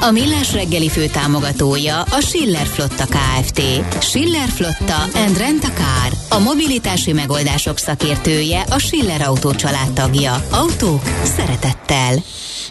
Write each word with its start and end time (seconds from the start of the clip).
A 0.00 0.10
Millás 0.10 0.52
reggeli 0.52 0.88
fő 0.88 1.06
támogatója 1.06 2.02
a 2.02 2.20
Schiller 2.20 2.66
Flotta 2.66 3.04
KFT. 3.04 3.62
Schiller 4.02 4.48
Flotta 4.48 5.02
and 5.14 5.36
Rent 5.36 5.64
a 5.64 5.70
Car. 5.70 6.38
A 6.38 6.42
mobilitási 6.42 7.12
megoldások 7.12 7.78
szakértője 7.78 8.60
a 8.60 8.78
Schiller 8.78 9.20
Autó 9.20 9.52
tagja. 9.94 10.44
Autók 10.50 11.02
szeretettel. 11.22 12.22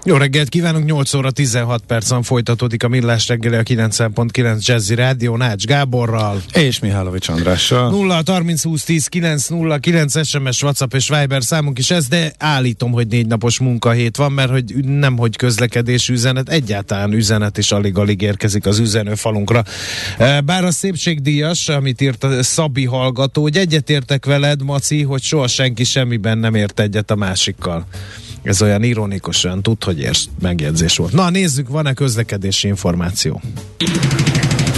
Jó 0.08 0.16
reggelt 0.16 0.50
kívánunk, 0.50 0.86
8 0.86 1.14
óra 1.14 1.32
16 1.32 1.84
percen 1.88 2.24
folytatódik 2.24 2.84
a 2.84 2.88
Millás 2.88 3.28
reggeli 3.28 3.56
a 3.56 3.64
9.9 3.64 4.66
Jazzy 4.66 4.96
Rádió 4.96 5.36
Nács 5.38 5.66
Gáborral. 5.66 6.42
És 6.54 6.80
Mihálovics 6.80 7.28
Andrással. 7.28 7.90
0 7.90 8.22
30 8.26 8.64
20 8.64 8.84
10 8.84 9.08
9 9.08 9.48
0 9.48 9.78
9 9.78 10.28
SMS, 10.28 10.64
WhatsApp 10.64 10.94
és 10.94 11.10
Viber 11.10 11.44
számunk 11.44 11.78
is 11.78 11.92
ez, 11.92 12.08
de 12.08 12.34
állítom, 12.38 12.92
hogy 12.92 13.08
négy 13.08 13.28
napos 13.28 13.60
munkahét 13.60 14.18
van, 14.18 14.32
mert 14.32 14.50
hogy 14.50 14.76
nem 14.76 15.18
hogy 15.18 15.36
közlekedés 15.36 16.10
üzenet, 16.10 16.50
egyáltalán 16.50 17.14
üzenet 17.16 17.58
is 17.58 17.72
alig-alig 17.72 18.22
érkezik 18.22 18.66
az 18.66 18.80
üzenőfalunkra. 18.80 19.64
E, 20.18 20.42
bár 20.42 20.64
a 20.64 20.72
szépségdíjas, 20.72 21.70
amit 21.70 22.02
írt 22.02 22.24
a 22.24 22.44
Szabi 22.44 22.86
hallgató, 22.86 23.42
hogy 23.42 23.58
egyetértek 23.58 24.26
veled, 24.26 24.64
Maci, 24.64 25.04
hogy 25.04 25.22
soha 25.22 25.48
senki 25.48 25.84
semmiben 25.84 26.38
nem 26.38 26.56
ért 26.56 26.80
egyet 26.80 27.12
a 27.12 27.16
másikkal. 27.16 27.86
Ez 28.44 28.62
olyan 28.62 28.84
ironikusan, 28.84 29.62
tud, 29.62 29.84
hogy 29.84 30.00
érsz 30.00 30.28
megjegyzés 30.42 30.98
volt. 30.98 31.12
Na, 31.12 31.30
nézzük, 31.30 31.68
van-e 31.68 31.94
közlekedési 31.94 32.68
információ? 32.68 33.42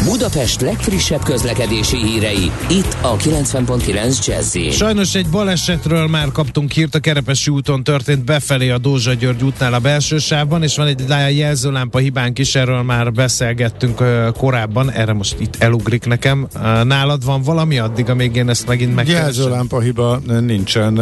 Budapest 0.10 0.62
legfrissebb 0.62 1.24
közlekedési 1.24 1.98
hírei, 1.98 2.52
itt 2.70 2.98
a 3.02 3.16
90.9 3.16 4.26
jazz 4.26 4.58
Sajnos 4.76 5.16
egy 5.16 5.30
balesetről 5.30 6.08
már 6.08 6.32
kaptunk 6.32 6.72
hírt, 6.72 6.96
a 6.96 7.00
Kerepesi 7.00 7.52
úton 7.52 7.84
történt 7.84 8.24
befelé 8.24 8.70
a 8.70 8.78
Dózsa 8.78 9.14
György 9.14 9.44
útnál 9.44 9.74
a 9.74 9.80
belső 9.80 10.18
sávban, 10.18 10.64
és 10.64 10.76
van 10.76 10.88
egy 10.88 11.04
jelzőlámpa 11.38 11.98
hibánk 11.98 12.40
is, 12.40 12.56
erről 12.56 12.82
már 12.82 13.12
beszélgettünk 13.12 14.04
korábban, 14.38 14.92
erre 14.92 15.14
most 15.14 15.36
itt 15.40 15.56
elugrik 15.60 16.06
nekem. 16.06 16.48
Nálad 16.84 17.26
van 17.26 17.42
valami 17.42 17.78
addig, 17.80 18.10
amíg 18.10 18.36
én 18.36 18.50
ezt 18.50 18.68
megint 18.68 18.96
megkeresem? 18.96 19.26
Jelzőlámpa 19.26 19.80
hiba 19.80 20.20
nincsen. 20.40 21.00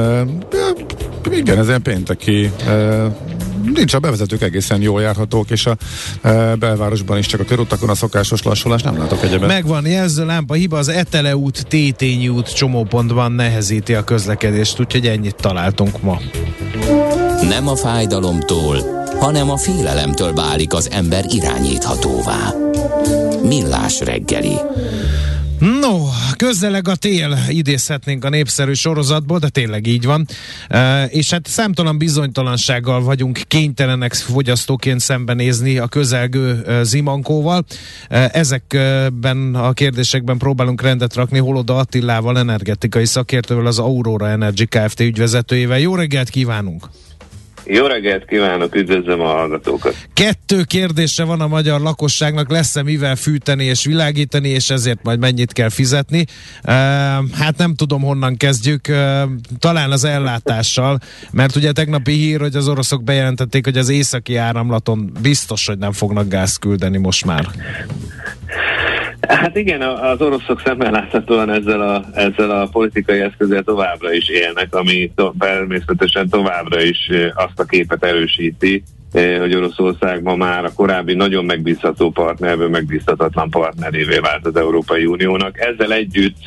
Igen, 1.31 1.58
ezen 1.58 1.81
pénteki 1.81 2.52
nincs 3.76 3.94
a 3.94 4.00
bevezetők 4.00 4.42
egészen 4.42 4.81
jól 4.81 5.02
járhatók, 5.02 5.50
és 5.50 5.66
a 5.66 5.78
e, 6.22 6.56
belvárosban 6.56 7.18
is 7.18 7.26
csak 7.26 7.40
a 7.40 7.44
körutakon 7.44 7.90
a 7.90 7.95
szokásos 7.95 8.44
lassulás 8.44 8.81
nem 8.81 8.98
látok 8.98 9.23
egyebet. 9.23 9.48
Megvan, 9.48 9.88
jelző 9.88 10.26
lámpa 10.26 10.54
hiba, 10.54 10.78
az 10.78 10.88
Etele 10.88 11.36
út, 11.36 11.68
Tétényi 11.68 12.28
út 12.28 12.53
csomópontban 12.53 13.31
nehezíti 13.31 13.94
a 13.94 14.03
közlekedést, 14.03 14.80
úgyhogy 14.80 15.08
ennyit 15.08 15.36
találtunk 15.36 16.02
ma. 16.02 16.20
Nem 17.50 17.68
a 17.68 17.76
fájdalomtól, 17.76 18.78
hanem 19.20 19.50
a 19.50 19.58
félelemtől 19.58 20.34
válik 20.34 20.73
az 20.73 20.90
ember 20.92 21.26
irányíthatóvá. 21.30 22.53
Millás 23.44 24.00
reggeli. 24.00 24.56
No, 25.59 25.98
közeleg 26.36 26.88
a 26.88 26.95
tél, 26.95 27.38
idézhetnénk 27.48 28.25
a 28.25 28.30
népszerű 28.30 28.73
sorozatból, 28.73 29.39
de 29.39 29.50
tényleg 29.50 29.88
így 29.88 30.06
van. 30.06 30.25
E, 30.67 31.06
és 31.06 31.31
hát 31.31 31.47
számtalan 31.47 31.97
bizonytalansággal 31.97 33.02
vagyunk 33.02 33.42
kénytelenek 33.47 34.14
fogyasztóként 34.14 35.00
szembenézni 35.00 35.78
a 35.78 35.88
közelgő 35.88 36.63
e, 36.68 36.84
zimankóval. 36.84 37.66
E, 38.09 38.30
ezekben 38.34 39.56
a 39.56 39.74
kérdésekben 39.74 40.38
próbálunk 40.38 40.81
rendet 40.81 41.16
rakni 41.16 41.40
Holoda 41.40 41.78
Attilával, 41.78 42.38
energetikai 42.38 43.06
szakértővel, 43.06 43.66
az 43.66 43.80
Aurora 43.80 44.30
Energy 44.30 44.66
Kft. 44.66 45.00
ügyvezetőjével. 45.00 45.80
Jó 45.80 45.96
reggelt 45.96 46.30
kívánunk! 46.30 46.90
Jó 47.68 47.86
reggelt 47.86 48.26
kívánok, 48.26 48.76
üdvözlöm 48.76 49.22
a 49.22 49.26
hallgatókat. 49.26 49.96
Kettő 50.14 50.64
kérdése 50.64 51.24
van 51.24 51.42
a 51.42 51.48
magyar 51.48 51.81
lakosságnak, 51.81 52.50
lesz-e 52.50 52.84
mivel 52.84 53.16
fűteni 53.16 53.64
és 53.64 53.86
világítani, 53.86 54.50
és 54.50 54.70
ezért 54.70 55.03
majd 55.03 55.20
mennyit 55.20 55.53
kell 55.53 55.70
fizetni. 55.70 56.25
Hát 57.34 57.58
nem 57.58 57.75
tudom, 57.75 58.02
honnan 58.02 58.38
kezdjük, 58.38 58.81
talán 59.59 59.92
az 59.92 60.04
ellátással, 60.04 61.00
mert 61.31 61.56
ugye 61.56 61.72
tegnapi 61.72 62.12
hír, 62.12 62.40
hogy 62.40 62.56
az 62.56 62.68
oroszok 62.68 63.04
bejelentették, 63.04 63.66
hogy 63.66 63.78
az 63.78 63.90
északi 63.90 64.36
áramlaton 64.36 65.12
biztos, 65.22 65.68
hogy 65.68 65.78
nem 65.78 65.92
fognak 65.92 66.28
gáz 66.28 66.56
küldeni 66.56 66.98
most 66.98 67.25
már. 67.25 67.48
Hát 69.28 69.58
igen, 69.58 69.81
az 69.81 70.22
oroszok 70.22 70.62
szemmel 70.66 70.91
láthatóan 70.91 71.50
ezzel 71.50 71.81
a, 71.81 72.06
ezzel 72.13 72.52
a 72.52 72.68
politikai 72.72 73.19
eszközzel 73.19 73.63
továbbra 73.63 74.13
is 74.13 74.30
élnek, 74.30 74.75
ami 74.75 75.12
to, 75.16 75.31
természetesen 75.40 76.30
továbbra 76.30 76.81
is 76.81 77.09
azt 77.36 77.59
a 77.59 77.63
képet 77.63 78.03
erősíti, 78.03 78.84
hogy 79.40 79.56
Oroszország 79.56 80.24
ma 80.24 80.36
már 80.36 80.66
a 80.66 80.74
korábbi 80.74 81.13
nagyon 81.13 81.46
megbízható 81.46 82.12
partnerből 82.12 82.69
megbízhatatlan 82.69 83.50
partnerévé 83.50 84.18
vált 84.18 84.46
az 84.46 84.56
Európai 84.56 85.06
Uniónak. 85.06 85.59
Ezzel 85.59 85.94
együtt, 85.94 86.44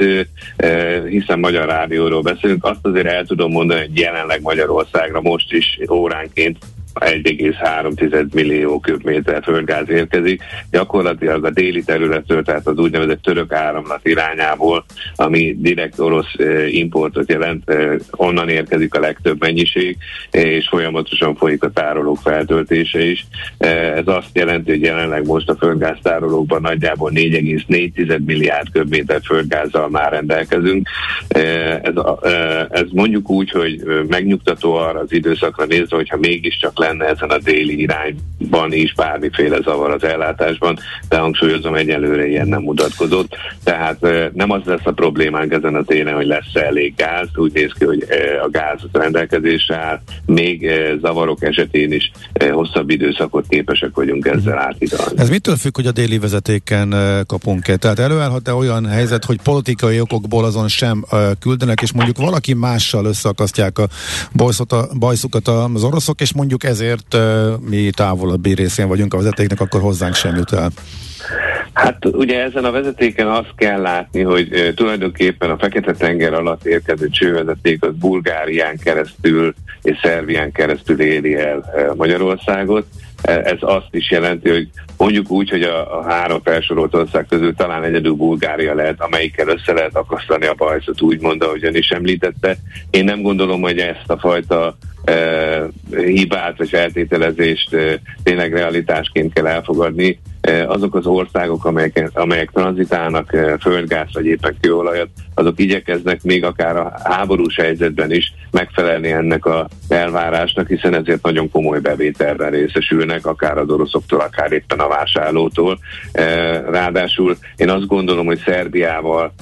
hiszen 1.09 1.39
Magyar 1.39 1.67
Rádióról 1.67 2.23
beszélünk, 2.23 2.65
azt 2.65 2.87
azért 2.87 3.07
el 3.07 3.25
tudom 3.25 3.51
mondani, 3.51 3.81
hogy 3.81 3.99
jelenleg 3.99 4.41
Magyarországra 4.43 5.21
most 5.21 5.53
is 5.53 5.79
óránként 5.91 6.59
1,3 6.99 8.35
millió 8.35 8.81
köbméter 8.81 9.43
földgáz 9.43 9.91
érkezik, 9.91 10.43
gyakorlatilag 10.71 11.45
a 11.45 11.51
déli 11.51 11.83
területről, 11.83 12.43
tehát 12.43 12.67
az 12.67 12.79
úgynevezett 12.79 13.23
török 13.23 13.53
áramlat 13.53 14.01
irányából, 14.03 14.85
ami 15.15 15.57
direkt 15.59 15.99
orosz 15.99 16.35
importot 16.71 17.31
jelent, 17.31 17.73
onnan 18.11 18.49
érkezik 18.49 18.95
a 18.95 19.01
legtöbb 19.01 19.41
mennyiség, 19.41 19.97
és 20.31 20.69
folyamatosan 20.69 21.35
folyik 21.35 21.63
a 21.63 21.71
tárolók 21.71 22.19
feltöltése 22.19 23.05
is. 23.05 23.27
Ez 23.59 24.07
azt 24.07 24.31
jelenti, 24.33 24.71
hogy 24.71 24.83
jelenleg 24.83 25.27
most 25.27 25.49
a 25.49 25.57
földgáztárolókban 25.57 26.61
nagyjából 26.61 27.11
4,4 27.15 28.25
milliárd 28.25 28.71
köbméter 28.73 29.21
földgázzal 29.25 29.89
már 29.89 30.13
rendelkezünk. 30.13 30.89
Ez, 31.83 31.95
ez 32.71 32.87
mondjuk 32.93 33.31
úgy, 33.31 33.51
hogy 33.51 33.83
megnyugtató 34.09 34.75
arra 34.75 34.99
az 34.99 35.13
időszakra 35.13 35.65
nézve, 35.65 35.97
hogyha 35.97 36.17
mégiscsak 36.17 36.79
lenne 36.89 37.05
ezen 37.05 37.29
a 37.29 37.39
déli 37.39 37.81
irányban 37.81 38.73
is 38.73 38.95
bármiféle 38.95 39.59
zavar 39.63 39.91
az 39.91 40.05
ellátásban, 40.05 40.79
de 41.09 41.19
hangsúlyozom, 41.19 41.75
egyelőre 41.75 42.27
ilyen 42.27 42.49
nem 42.49 42.63
mutatkozott. 42.63 43.37
Tehát 43.65 44.01
nem 44.33 44.51
az 44.51 44.61
lesz 44.65 44.85
a 44.85 44.93
problémánk 44.93 45.53
ezen 45.53 45.75
a 45.75 45.83
télen, 45.83 46.15
hogy 46.15 46.27
lesz-e 46.27 46.61
elég 46.61 46.95
gáz, 46.97 47.29
úgy 47.35 47.53
néz 47.53 47.73
ki, 47.79 47.85
hogy 47.85 48.07
a 48.45 48.51
gáz 48.51 48.81
rendelkezésre 48.93 49.77
áll, 49.77 50.01
még 50.27 50.71
zavarok 51.01 51.43
esetén 51.43 51.93
is 51.93 52.11
hosszabb 52.51 52.91
időszakot 52.91 53.45
képesek 53.49 53.95
vagyunk 53.95 54.27
ezzel 54.27 54.59
átidalni. 54.59 55.21
Ez 55.21 55.29
mitől 55.29 55.57
függ, 55.57 55.77
hogy 55.77 55.87
a 55.87 55.93
déli 55.93 56.19
vezetéken 56.19 56.95
kapunk-e? 57.27 57.77
Tehát 57.77 57.99
előállhat-e 57.99 58.55
olyan 58.55 58.87
helyzet, 58.87 59.25
hogy 59.25 59.41
politikai 59.43 60.01
okokból 60.01 60.45
azon 60.45 60.69
sem 60.69 61.05
küldenek, 61.41 61.83
és 61.83 61.93
mondjuk 61.93 62.17
valaki 62.17 62.55
mással 62.55 63.05
összeakasztják 63.05 63.79
a 63.79 63.89
bajszukat 64.99 65.49
az 65.49 65.85
oroszok, 65.85 66.21
és 66.21 66.33
mondjuk 66.33 66.65
ezért 66.81 67.17
mi 67.69 67.91
távolabbi 67.91 68.55
részén 68.55 68.89
vagyunk 68.89 69.15
a 69.15 69.17
vezetéknek, 69.17 69.61
akkor 69.61 69.81
hozzánk 69.81 70.15
sem 70.15 70.37
jut 70.37 70.53
el. 70.53 70.71
Hát 71.73 72.05
ugye 72.05 72.43
ezen 72.43 72.65
a 72.65 72.71
vezetéken 72.71 73.27
azt 73.27 73.53
kell 73.57 73.81
látni, 73.81 74.23
hogy 74.23 74.53
e, 74.53 74.75
tulajdonképpen 74.75 75.51
a 75.51 75.59
Fekete-tenger 75.59 76.33
alatt 76.33 76.65
érkező 76.65 77.09
csővezeték 77.09 77.85
az 77.85 77.95
Bulgárián 77.95 78.79
keresztül 78.79 79.55
és 79.83 79.99
Szerbián 80.03 80.53
keresztül 80.53 81.01
éri 81.01 81.37
el 81.37 81.73
e, 81.77 81.95
Magyarországot. 81.95 82.87
E, 83.23 83.33
ez 83.33 83.59
azt 83.61 83.89
is 83.91 84.11
jelenti, 84.11 84.51
hogy 84.51 84.69
mondjuk 84.97 85.31
úgy, 85.31 85.51
hogy 85.51 85.63
a, 85.63 85.99
a 85.99 86.03
három 86.03 86.41
felsorolt 86.43 86.95
ország 86.95 87.27
közül 87.29 87.55
talán 87.55 87.85
egyedül 87.85 88.13
Bulgária 88.13 88.75
lehet, 88.75 89.01
amelyikkel 89.01 89.49
össze 89.49 89.73
lehet 89.73 89.97
akasztani 89.97 90.47
a 90.47 90.55
bajszot, 90.55 91.03
úgymond, 91.03 91.43
ahogyan 91.43 91.75
is 91.75 91.89
említette. 91.89 92.57
Én 92.91 93.05
nem 93.05 93.23
gondolom, 93.23 93.61
hogy 93.61 93.79
ezt 93.79 94.11
a 94.11 94.19
fajta 94.19 94.77
hibát 95.91 96.59
vagy 96.59 96.69
feltételezést 96.69 97.77
tényleg 98.23 98.53
realitásként 98.53 99.33
kell 99.33 99.47
elfogadni. 99.47 100.19
Azok 100.67 100.95
az 100.95 101.07
országok, 101.07 101.65
amelyek, 101.65 102.11
amelyek 102.15 102.51
tranzitálnak 102.51 103.37
földgáz 103.61 104.09
vagy 104.13 104.27
éppen 104.27 104.57
kőolajat, 104.61 105.09
azok 105.35 105.61
igyekeznek 105.61 106.23
még 106.23 106.45
akár 106.45 106.77
a 106.77 106.93
háborús 107.05 107.57
helyzetben 107.57 108.13
is 108.13 108.33
megfelelni 108.51 109.11
ennek 109.11 109.47
a 109.47 109.69
elvárásnak, 109.89 110.69
hiszen 110.69 110.95
ezért 110.95 111.23
nagyon 111.23 111.51
komoly 111.51 111.81
bevételben 111.81 112.51
részesülnek, 112.51 113.27
akár 113.27 113.59
az 113.59 113.71
oroszoktól, 113.71 114.21
akár 114.21 114.53
éppen 114.53 114.79
a 114.79 114.89
vásárlótól. 114.89 115.79
Ráadásul 116.71 117.37
én 117.57 117.71
azt 117.71 117.87
gondolom, 117.87 118.27
hogy 118.27 118.43
Szerbiával 118.45 119.33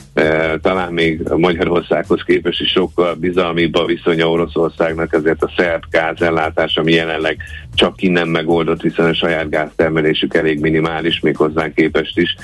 talán 0.62 0.92
még 0.92 1.20
Magyarországhoz 1.36 2.22
képest 2.22 2.60
is 2.60 2.70
sokkal 2.70 3.14
bizalmibb 3.14 3.74
a 3.74 3.84
viszonya 3.84 4.30
Oroszországnak, 4.30 5.14
ezért 5.14 5.42
a 5.42 5.52
szerb 5.56 5.82
gázellátás, 5.90 6.76
ami 6.76 6.92
jelenleg 6.92 7.42
csak 7.74 8.02
innen 8.02 8.28
megoldott, 8.28 8.82
hiszen 8.82 9.06
a 9.06 9.14
saját 9.14 9.50
gáztermelésük 9.50 10.34
elég 10.34 10.60
minimális, 10.60 11.20
még 11.20 11.36
hozzánk 11.36 11.74
képest 11.74 12.18
is, 12.18 12.36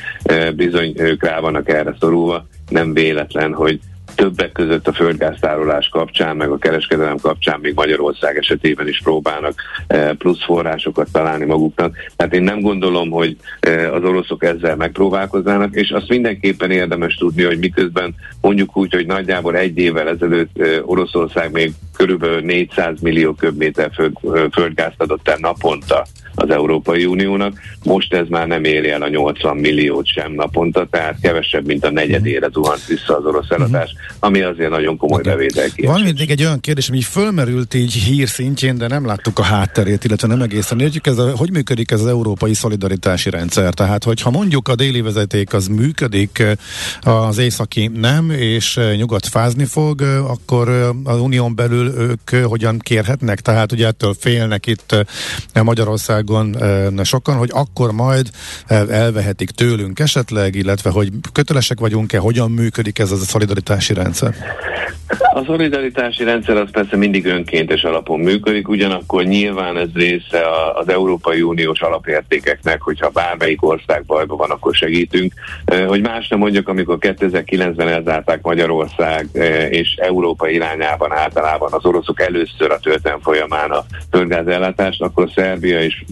bizony 0.57 0.93
ők 0.97 1.25
rá 1.25 1.41
vannak 1.41 1.69
erre 1.69 1.97
szorulva. 2.01 2.47
Nem 2.69 2.93
véletlen, 2.93 3.53
hogy 3.55 3.81
többek 4.15 4.53
között 4.53 4.89
a 4.89 4.93
földgáztárolás 4.93 5.89
kapcsán, 5.89 6.37
meg 6.37 6.51
a 6.51 6.59
kereskedelem 6.59 7.17
kapcsán 7.17 7.61
még 7.61 7.75
Magyarország 7.75 8.37
esetében 8.37 8.89
is 8.89 9.01
próbálnak 9.03 9.55
eh, 9.87 10.13
plusz 10.13 10.45
forrásokat 10.45 11.09
találni 11.13 11.45
maguknak. 11.45 11.97
Tehát 12.17 12.35
én 12.35 12.43
nem 12.43 12.61
gondolom, 12.61 13.11
hogy 13.11 13.37
eh, 13.61 13.95
az 13.95 14.05
oroszok 14.05 14.45
ezzel 14.45 14.77
megpróbálkoznának, 14.77 15.75
és 15.75 15.91
azt 15.91 16.09
mindenképpen 16.09 16.71
érdemes 16.71 17.15
tudni, 17.15 17.43
hogy 17.43 17.59
miközben 17.59 18.15
mondjuk 18.41 18.77
úgy, 18.77 18.95
hogy 18.95 19.07
nagyjából 19.07 19.57
egy 19.57 19.79
évvel 19.79 20.09
ezelőtt 20.09 20.61
eh, 20.61 20.89
Oroszország 20.89 21.53
még 21.53 21.73
körülbelül 21.97 22.41
400 22.41 23.01
millió 23.01 23.33
köbméter 23.33 23.91
föld, 23.95 24.13
földgázt 24.53 25.01
adott 25.01 25.29
el 25.29 25.39
naponta 25.41 26.07
az 26.43 26.51
Európai 26.51 27.05
Uniónak. 27.05 27.59
Most 27.85 28.15
ez 28.15 28.27
már 28.29 28.47
nem 28.47 28.65
éri 28.65 28.91
el 28.91 29.03
a 29.03 29.09
80 29.09 29.57
milliót 29.57 30.07
sem 30.07 30.33
naponta, 30.33 30.87
tehát 30.91 31.17
kevesebb, 31.23 31.67
mint 31.67 31.85
a 31.85 31.91
negyedére 31.91 32.49
zuhant 32.53 32.87
vissza 32.87 33.17
az 33.17 33.25
orosz 33.25 33.51
eladás, 33.51 33.95
ami 34.19 34.41
azért 34.41 34.71
nagyon 34.71 34.97
komoly 34.97 35.23
bevétel 35.23 35.67
Van 35.77 36.01
mindig 36.01 36.31
egy 36.31 36.45
olyan 36.45 36.61
kérdés, 36.61 36.89
ami 36.89 37.01
fölmerült 37.01 37.75
így 37.75 37.93
hír 37.93 38.29
szintjén, 38.29 38.79
de 38.79 38.87
nem 38.87 39.07
láttuk 39.07 39.39
a 39.39 39.43
hátterét, 39.43 40.05
illetve 40.05 40.29
nem 40.29 40.43
egészen 40.43 40.81
értjük, 40.81 41.07
ez 41.07 41.19
a, 41.19 41.37
hogy 41.37 41.51
működik 41.51 41.91
ez 41.91 42.01
az 42.01 42.07
európai 42.07 42.55
szolidaritási 42.55 43.31
rendszer. 43.31 43.75
Tehát, 43.75 44.05
hogyha 44.05 44.31
mondjuk 44.31 44.69
a 44.69 44.75
déli 44.75 45.01
vezeték 45.01 45.55
az 45.55 45.67
működik, 45.67 46.43
az 47.01 47.39
északi 47.39 47.91
nem, 47.95 48.31
és 48.31 48.81
nyugat 48.97 49.27
fázni 49.27 49.65
fog, 49.65 50.01
akkor 50.27 50.93
az 51.05 51.21
unión 51.21 51.55
belül 51.55 51.87
ők 51.99 52.45
hogyan 52.45 52.79
kérhetnek? 52.79 53.41
Tehát 53.41 53.73
ugye 53.73 53.87
ettől 53.87 54.15
félnek 54.19 54.67
itt 54.67 54.97
Magyarország 55.63 56.31
Magyarországon 56.33 57.05
sokan, 57.05 57.37
hogy 57.37 57.51
akkor 57.53 57.93
majd 57.93 58.31
elvehetik 58.91 59.51
tőlünk 59.51 59.99
esetleg, 59.99 60.55
illetve 60.55 60.91
hogy 60.91 61.09
kötelesek 61.33 61.81
vagyunk-e, 61.81 62.19
hogyan 62.19 62.51
működik 62.51 62.99
ez 62.99 63.11
a 63.11 63.17
szolidaritási 63.17 63.95
rendszer? 63.95 64.35
A 65.35 65.45
szolidaritási 65.45 66.25
rendszer 66.25 66.57
az 66.57 66.71
persze 66.71 66.97
mindig 66.97 67.27
önkéntes 67.27 67.83
alapon 67.83 68.21
működik, 68.21 68.69
ugyanakkor 68.69 69.25
nyilván 69.25 69.77
ez 69.77 69.89
része 69.95 70.41
az 70.75 70.89
Európai 70.89 71.43
Uniós 71.43 71.81
alapértékeknek, 71.81 72.81
hogyha 72.81 73.09
bármelyik 73.09 73.65
ország 73.65 74.05
bajban 74.05 74.37
van, 74.37 74.51
akkor 74.51 74.75
segítünk. 74.75 75.33
Hogy 75.87 76.03
más 76.03 76.29
nem 76.29 76.39
mondjak, 76.39 76.69
amikor 76.69 76.97
2009-ben 77.01 77.89
elzárták 77.89 78.43
Magyarország 78.43 79.29
és 79.71 79.95
Európa 79.97 80.49
irányában 80.49 81.13
általában 81.13 81.73
az 81.73 81.85
oroszok 81.85 82.21
először 82.21 82.71
a 82.71 82.79
történelm 82.79 83.21
folyamán 83.21 83.71
a 83.71 83.85
földgázellátást, 84.11 85.03
akkor 85.03 85.31
Szerbia 85.35 85.83
és 85.83 86.05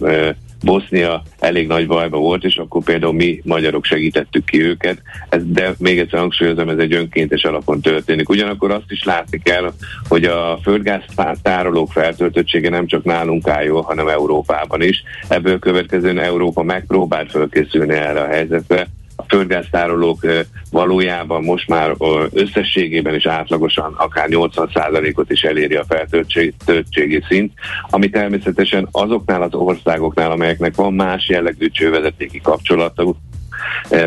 Bosznia 0.63 1.23
elég 1.39 1.67
nagy 1.67 1.87
bajba 1.87 2.17
volt, 2.17 2.43
és 2.43 2.55
akkor 2.55 2.83
például 2.83 3.13
mi 3.13 3.41
magyarok 3.43 3.85
segítettük 3.85 4.45
ki 4.45 4.63
őket, 4.63 5.01
ez, 5.29 5.41
de 5.45 5.73
még 5.77 5.99
egyszer 5.99 6.19
hangsúlyozom, 6.19 6.69
ez 6.69 6.77
egy 6.77 6.93
önkéntes 6.93 7.43
alapon 7.43 7.81
történik. 7.81 8.29
Ugyanakkor 8.29 8.71
azt 8.71 8.91
is 8.91 9.03
látni 9.03 9.41
kell, 9.43 9.73
hogy 10.07 10.23
a 10.23 10.59
földgáz 10.63 11.03
tárolók 11.41 11.91
feltöltöttsége 11.91 12.69
nem 12.69 12.87
csak 12.87 13.03
nálunk 13.03 13.47
áll 13.47 13.63
jól, 13.63 13.81
hanem 13.81 14.07
Európában 14.07 14.81
is. 14.81 15.03
Ebből 15.27 15.59
következően 15.59 16.19
Európa 16.19 16.63
megpróbált 16.63 17.31
felkészülni 17.31 17.93
erre 17.93 18.21
a 18.21 18.27
helyzetre, 18.27 18.87
földgáztárolók 19.31 20.25
valójában 20.71 21.43
most 21.43 21.67
már 21.67 21.95
összességében 22.33 23.15
is 23.15 23.25
átlagosan 23.25 23.93
akár 23.97 24.27
80%-ot 24.31 25.31
is 25.31 25.41
eléri 25.41 25.75
a 25.75 25.85
feltöltségi 25.87 27.23
szint, 27.27 27.53
ami 27.89 28.09
természetesen 28.09 28.87
azoknál 28.91 29.41
az 29.41 29.53
országoknál, 29.53 30.31
amelyeknek 30.31 30.75
van 30.75 30.93
más 30.93 31.29
jellegű 31.29 31.69
csővezetéki 31.69 32.41
kapcsolatuk, 32.41 33.17
E, 33.17 33.30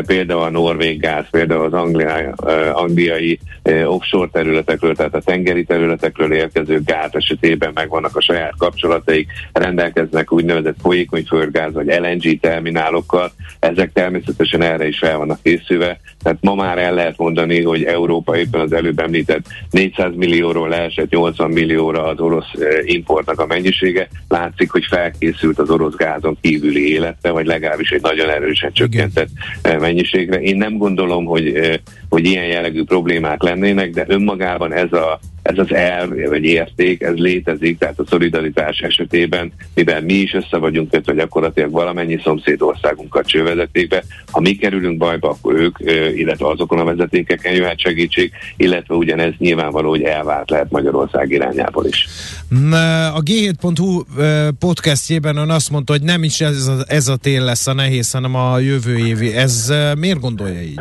például 0.05 0.41
a 0.41 0.49
norvég 0.49 0.99
gáz, 0.99 1.25
például 1.31 1.65
az 1.65 1.73
angliai, 1.73 2.25
e, 2.45 2.71
angliai 2.71 3.39
e, 3.63 3.87
offshore 3.87 4.29
területekről, 4.31 4.95
tehát 4.95 5.15
a 5.15 5.21
tengeri 5.21 5.63
területekről 5.63 6.33
érkező 6.33 6.81
gáz 6.85 7.09
esetében 7.11 7.71
megvannak 7.73 8.15
a 8.15 8.21
saját 8.21 8.53
kapcsolataik, 8.57 9.31
rendelkeznek 9.53 10.31
úgynevezett 10.31 10.77
folyékony 10.81 11.23
földgáz 11.23 11.73
vagy 11.73 11.87
LNG 11.87 12.39
terminálokkal, 12.39 13.31
ezek 13.59 13.91
természetesen 13.91 14.61
erre 14.61 14.87
is 14.87 14.97
fel 14.97 15.17
vannak 15.17 15.41
készülve, 15.43 15.99
tehát 16.25 16.41
ma 16.41 16.55
már 16.55 16.77
el 16.77 16.93
lehet 16.93 17.17
mondani, 17.17 17.61
hogy 17.61 17.83
Európa 17.83 18.37
éppen 18.37 18.61
az 18.61 18.73
előbb 18.73 18.99
említett 18.99 19.45
400 19.71 20.11
millióról 20.15 20.69
leesett 20.69 21.09
80 21.09 21.51
millióra 21.51 22.03
az 22.03 22.19
orosz 22.19 22.51
importnak 22.83 23.39
a 23.39 23.45
mennyisége. 23.45 24.07
Látszik, 24.27 24.71
hogy 24.71 24.85
felkészült 24.85 25.59
az 25.59 25.69
orosz 25.69 25.95
gázon 25.95 26.37
kívüli 26.41 26.91
élete, 26.91 27.29
vagy 27.31 27.45
legalábbis 27.45 27.89
egy 27.89 28.01
nagyon 28.01 28.29
erősen 28.29 28.71
csökkentett 28.73 29.29
mennyiségre. 29.61 30.41
Én 30.41 30.57
nem 30.57 30.77
gondolom, 30.77 31.25
hogy, 31.25 31.79
hogy 32.09 32.25
ilyen 32.25 32.45
jellegű 32.45 32.83
problémák 32.83 33.41
lennének, 33.41 33.89
de 33.89 34.05
önmagában 34.07 34.73
ez 34.73 34.93
a 34.93 35.19
ez 35.45 35.57
az 35.57 35.73
elv 35.73 36.09
vagy 36.29 36.43
érték, 36.43 37.01
ez 37.01 37.15
létezik, 37.15 37.77
tehát 37.77 37.99
a 37.99 38.05
szolidaritás 38.09 38.79
esetében, 38.79 39.51
mivel 39.73 40.01
mi 40.01 40.13
is 40.13 40.33
össze 40.33 40.57
vagyunk 40.57 40.91
kötve 40.91 41.13
gyakorlatilag 41.13 41.71
valamennyi 41.71 42.19
szomszédországunkat 42.23 43.27
csővezetékbe, 43.27 44.03
ha 44.31 44.39
mi 44.39 44.55
kerülünk 44.55 44.97
bajba, 44.97 45.29
akkor 45.29 45.55
ők, 45.55 45.77
illetve 46.15 46.47
azokon 46.47 46.79
a 46.79 46.83
vezetékeken 46.83 47.53
jöhet 47.53 47.79
segítség, 47.79 48.31
illetve 48.57 48.95
ugyanez 48.95 49.33
nyilvánvaló, 49.37 49.89
hogy 49.89 50.01
elvált 50.01 50.49
lehet 50.49 50.71
Magyarország 50.71 51.31
irányából 51.31 51.85
is. 51.85 52.07
A 53.13 53.21
G7.hu 53.23 54.03
podcastjében 54.59 55.37
ön 55.37 55.49
azt 55.49 55.71
mondta, 55.71 55.93
hogy 55.93 56.03
nem 56.03 56.23
is 56.23 56.41
ez 56.41 56.67
a, 56.67 56.83
ez 56.87 57.07
a 57.07 57.15
tél 57.15 57.43
lesz 57.43 57.67
a 57.67 57.73
nehéz, 57.73 58.11
hanem 58.11 58.35
a 58.35 58.59
jövő 58.59 58.97
évi. 58.97 59.33
Ez 59.33 59.73
miért 59.97 60.19
gondolja 60.19 60.61
így? 60.61 60.79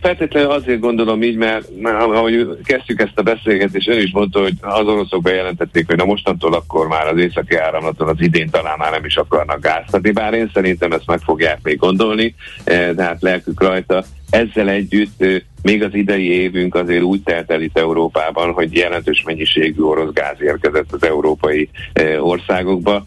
Feltétlenül 0.00 0.50
azért 0.50 0.80
gondolom 0.80 1.22
így, 1.22 1.36
mert, 1.36 1.68
mert 1.80 1.96
ahogy 1.96 2.58
kezdtük 2.64 3.00
ezt 3.00 3.18
a 3.18 3.22
beszélgetést, 3.22 3.88
ön 3.88 4.00
is 4.00 4.12
mondta, 4.12 4.40
hogy 4.40 4.54
az 4.60 4.86
oroszok 4.86 5.22
bejelentették, 5.22 5.86
hogy 5.86 5.96
na 5.96 6.04
mostantól 6.04 6.54
akkor 6.54 6.86
már 6.88 7.06
az 7.06 7.18
északi 7.18 7.56
áramlaton 7.56 8.08
az 8.08 8.20
idén 8.20 8.50
talán 8.50 8.78
már 8.78 8.90
nem 8.90 9.04
is 9.04 9.16
akarnak 9.16 9.60
gáztatni, 9.60 10.10
bár 10.10 10.34
én 10.34 10.50
szerintem 10.54 10.92
ezt 10.92 11.06
meg 11.06 11.18
fogják 11.18 11.58
még 11.62 11.78
gondolni, 11.78 12.34
de 12.64 13.02
hát 13.02 13.22
lelkük 13.22 13.62
rajta. 13.62 14.04
Ezzel 14.30 14.68
együtt 14.68 15.24
még 15.62 15.82
az 15.82 15.94
idei 15.94 16.30
évünk 16.30 16.74
azért 16.74 17.02
úgy 17.02 17.22
telt 17.22 17.50
el 17.50 17.62
itt 17.62 17.78
Európában, 17.78 18.52
hogy 18.52 18.76
jelentős 18.76 19.22
mennyiségű 19.26 19.82
orosz 19.82 20.12
gáz 20.12 20.36
érkezett 20.40 20.92
az 20.92 21.02
európai 21.02 21.68
országokba. 22.20 23.04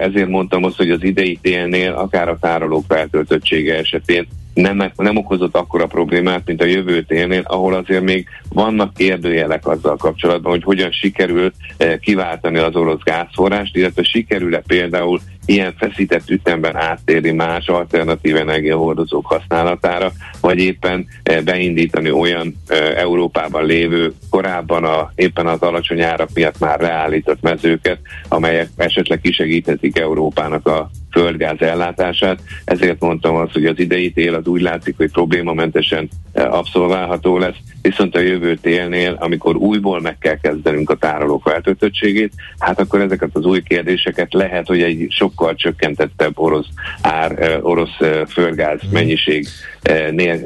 Ezért 0.00 0.28
mondtam 0.28 0.64
azt, 0.64 0.76
hogy 0.76 0.90
az 0.90 1.02
idei 1.02 1.38
télnél, 1.42 1.92
akár 1.92 2.28
a 2.28 2.38
tárolók 2.40 2.84
feltöltöttsége 2.88 3.76
esetén 3.78 4.26
nem, 4.54 4.92
nem 4.96 5.16
okozott 5.16 5.56
akkora 5.56 5.86
problémát, 5.86 6.42
mint 6.46 6.62
a 6.62 6.64
jövő 6.64 7.02
télnél, 7.02 7.42
ahol 7.44 7.74
azért 7.74 8.02
még 8.02 8.28
vannak 8.48 8.94
kérdőjelek 8.94 9.66
azzal 9.66 9.96
kapcsolatban, 9.96 10.52
hogy 10.52 10.62
hogyan 10.62 10.90
sikerül 10.90 11.52
eh, 11.76 11.96
kiváltani 12.00 12.58
az 12.58 12.76
orosz 12.76 13.02
gázforrást, 13.04 13.76
illetve 13.76 14.02
sikerül-e 14.02 14.62
például 14.66 15.20
ilyen 15.46 15.74
feszített 15.78 16.30
ütemben 16.30 16.76
áttérni 16.76 17.30
más 17.30 17.66
alternatív 17.66 18.36
energiahordozók 18.36 19.26
használatára, 19.26 20.12
vagy 20.40 20.58
éppen 20.58 21.06
eh, 21.22 21.40
beindítani 21.40 22.10
olyan 22.10 22.54
eh, 22.66 22.96
Európában 22.96 23.66
lévő, 23.66 24.12
korábban 24.30 24.84
a, 24.84 25.12
éppen 25.14 25.46
az 25.46 25.60
alacsony 25.60 26.02
árak 26.02 26.28
miatt 26.34 26.58
már 26.58 26.80
leállított 26.80 27.42
mezőket, 27.42 27.98
amelyek 28.28 28.68
esetleg 28.76 29.20
kisegíthetik 29.20 29.98
Európának 29.98 30.66
a 30.66 30.90
földgáz 31.14 31.60
ellátását. 31.60 32.40
Ezért 32.64 33.00
mondtam 33.00 33.34
azt, 33.34 33.52
hogy 33.52 33.64
az 33.64 33.78
idei 33.78 34.12
tél 34.12 34.34
az 34.34 34.46
úgy 34.46 34.60
látszik, 34.60 34.96
hogy 34.96 35.10
problémamentesen 35.10 36.08
eh, 36.32 36.54
abszolválható 36.54 37.38
lesz, 37.38 37.56
viszont 37.82 38.16
a 38.16 38.20
jövő 38.20 38.54
télnél, 38.54 39.16
amikor 39.20 39.56
újból 39.56 40.00
meg 40.00 40.18
kell 40.18 40.38
kezdenünk 40.42 40.90
a 40.90 40.94
tárolók 40.94 41.42
feltöltöttségét, 41.42 42.32
hát 42.58 42.80
akkor 42.80 43.00
ezeket 43.00 43.30
az 43.32 43.44
új 43.44 43.62
kérdéseket 43.62 44.32
lehet, 44.32 44.66
hogy 44.66 44.82
egy 44.82 45.06
sokkal 45.10 45.54
csökkentettebb 45.54 46.38
orosz 46.38 46.68
ár, 47.00 47.38
eh, 47.38 47.64
orosz 47.64 48.00
eh, 48.00 48.20
földgáz 48.26 48.80
hmm. 48.80 48.90
mennyiség 48.92 49.46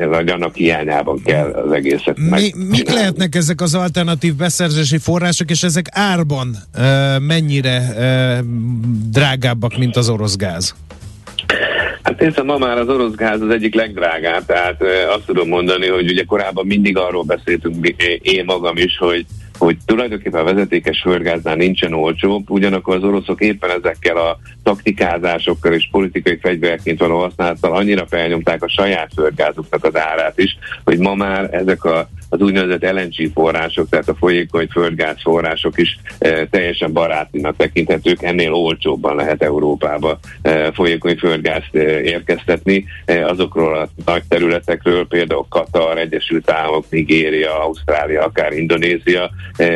vagy 0.09 0.29
annak 0.29 0.55
hiányában 0.55 1.23
kell 1.25 1.51
az 1.51 1.73
egészet 1.73 2.19
Mi, 2.19 2.53
Mik 2.69 2.91
lehetnek 2.91 3.35
ezek 3.35 3.61
az 3.61 3.75
alternatív 3.75 4.35
beszerzési 4.35 4.99
források, 4.99 5.51
és 5.51 5.63
ezek 5.63 5.87
árban 5.91 6.57
mennyire 7.21 7.93
drágábbak, 9.11 9.79
mint 9.79 9.97
az 9.97 10.09
orosz 10.09 10.37
gáz? 10.37 10.58
Hát 12.03 12.23
én 12.23 12.33
ma 12.45 12.59
már 12.59 12.79
az 12.79 12.89
orosz 12.89 13.15
gáz 13.15 13.41
az 13.41 13.51
egyik 13.51 13.75
legdrágább, 13.75 14.45
tehát 14.47 14.83
azt 15.09 15.27
tudom 15.27 15.49
mondani, 15.49 15.87
hogy 15.87 16.11
ugye 16.11 16.25
korábban 16.25 16.67
mindig 16.67 16.97
arról 16.97 17.23
beszéltünk 17.23 17.87
én 18.23 18.45
magam 18.45 18.77
is, 18.77 18.97
hogy 18.99 19.27
hogy 19.59 19.77
tulajdonképpen 19.87 20.41
a 20.41 20.53
vezetékes 20.53 21.01
földgáznál 21.01 21.55
nincsen 21.55 21.93
olcsóbb, 21.93 22.51
ugyanakkor 22.51 22.97
az 22.97 23.03
oroszok 23.03 23.41
éppen 23.41 23.71
ezekkel 23.71 24.17
a 24.17 24.39
taktikázásokkal 24.63 25.73
és 25.73 25.89
politikai 25.91 26.39
fegyverként 26.43 26.99
való 26.99 27.19
használattal 27.19 27.77
annyira 27.77 28.07
felnyomták 28.07 28.63
a 28.63 28.69
saját 28.69 29.11
földgázuknak 29.15 29.85
az 29.85 29.97
árát 29.97 30.39
is, 30.39 30.59
hogy 30.85 30.99
ma 30.99 31.15
már 31.15 31.55
ezek 31.55 31.85
a 31.85 32.09
az 32.29 32.41
úgynevezett 32.41 32.93
LNG 32.93 33.33
források, 33.35 33.89
tehát 33.89 34.09
a 34.09 34.15
folyékony 34.15 34.67
földgáz 34.67 35.17
források 35.23 35.79
is 35.79 35.99
e, 36.19 36.47
teljesen 36.47 36.93
barátinak 36.93 37.57
tekinthetők, 37.57 38.23
ennél 38.23 38.53
olcsóbban 38.53 39.17
lehet 39.17 39.43
Európába 39.43 40.19
e, 40.43 40.73
folyékony 40.73 41.17
földgázt 41.17 41.75
e, 41.75 42.01
érkeztetni. 42.01 42.85
Azokról 43.07 43.77
a 43.77 43.89
nagy 44.05 44.23
területekről, 44.29 45.07
például 45.07 45.47
Katar, 45.49 45.99
Egyesült 45.99 46.51
Államok, 46.51 46.85
Nigéria, 46.91 47.63
Ausztrália, 47.63 48.25
akár 48.25 48.53
Indonézia, 48.53 49.31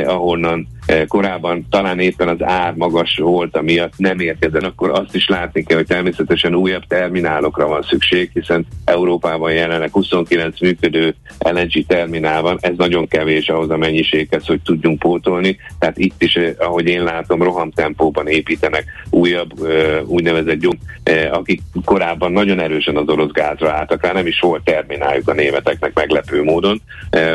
ahonnan 0.07 0.67
Eh, 0.82 0.82
korábban 1.07 1.67
talán 1.71 1.99
éppen 1.99 2.29
az 2.29 2.43
ár 2.43 2.75
magas 2.75 3.17
volt, 3.17 3.57
amiatt 3.57 3.93
nem 3.97 4.21
érkezzen, 4.21 4.65
akkor 4.65 4.91
azt 4.91 5.15
is 5.15 5.29
látni 5.29 5.63
kell, 5.63 5.77
hogy 5.77 5.87
természetesen 5.87 6.55
újabb 6.55 6.85
terminálokra 6.87 7.67
van 7.67 7.83
szükség, 7.83 8.31
hiszen 8.35 8.67
Európában 8.85 9.53
jelenleg 9.53 9.91
29 9.93 10.61
működő 10.61 11.15
LNG 11.39 11.87
terminál 11.87 12.43
van, 12.43 12.59
ez 12.61 12.73
nagyon 12.77 13.09
kevés 13.09 13.49
ahhoz 13.49 13.71
a 13.71 13.77
mennyiséghez, 13.77 14.47
hogy 14.47 14.61
tudjunk 14.61 14.99
pótolni, 14.99 15.59
tehát 15.79 15.99
itt 15.99 16.23
is, 16.23 16.35
eh, 16.35 16.53
ahogy 16.59 16.87
én 16.87 17.03
látom, 17.03 17.43
rohamtempóban 17.43 18.27
építenek 18.27 18.85
újabb 19.11 19.65
eh, 19.65 20.03
úgynevezett 20.07 20.61
gyom, 20.61 20.79
akik 21.33 21.61
korábban 21.85 22.33
nagyon 22.33 22.61
erősen 22.61 22.97
az 22.97 23.09
orosz 23.09 23.31
gázra 23.31 23.73
álltak 23.73 24.03
rá, 24.03 24.13
nem 24.13 24.27
is 24.27 24.41
volt 24.41 24.65
termináljuk 24.65 25.29
a 25.29 25.33
németeknek 25.33 25.95
meglepő 25.95 26.43
módon. 26.43 26.81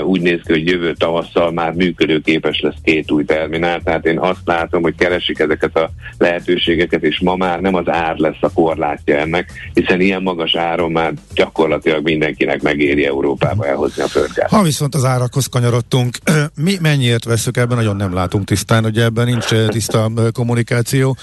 Úgy 0.03 0.21
néz 0.21 0.39
ki, 0.45 0.51
hogy 0.51 0.67
jövő 0.67 0.93
tavasszal 0.93 1.51
már 1.51 1.73
működőképes 1.73 2.59
lesz 2.61 2.75
két 2.83 3.11
új 3.11 3.23
terminál, 3.23 3.36
tehát 3.83 4.05
én 4.05 4.19
azt 4.19 4.41
látom, 4.45 4.81
hogy 4.81 4.95
keresik 4.95 5.39
ezeket 5.39 5.75
a 5.75 5.89
lehetőségeket, 6.17 7.03
és 7.03 7.19
ma 7.19 7.35
már 7.35 7.59
nem 7.59 7.75
az 7.75 7.89
ár 7.89 8.15
lesz 8.17 8.37
a 8.39 8.49
korlátja 8.49 9.17
ennek, 9.17 9.51
hiszen 9.73 10.01
ilyen 10.01 10.21
magas 10.21 10.55
áron 10.55 10.91
már 10.91 11.13
gyakorlatilag 11.33 12.03
mindenkinek 12.03 12.61
megéri 12.61 13.05
Európába 13.05 13.65
elhozni 13.67 14.03
a 14.03 14.07
földgázt. 14.07 14.53
Ha 14.53 14.61
viszont 14.61 14.95
az 14.95 15.05
árakhoz 15.05 15.45
kanyarodtunk, 15.45 16.17
mi 16.65 16.77
mennyiért 16.81 17.23
veszük 17.23 17.57
ebben, 17.57 17.77
nagyon 17.77 17.95
nem 17.95 18.13
látunk 18.13 18.45
tisztán, 18.45 18.83
hogy 18.83 18.97
ebben 18.97 19.25
nincs 19.25 19.45
tiszta 19.67 20.11
kommunikáció, 20.33 21.17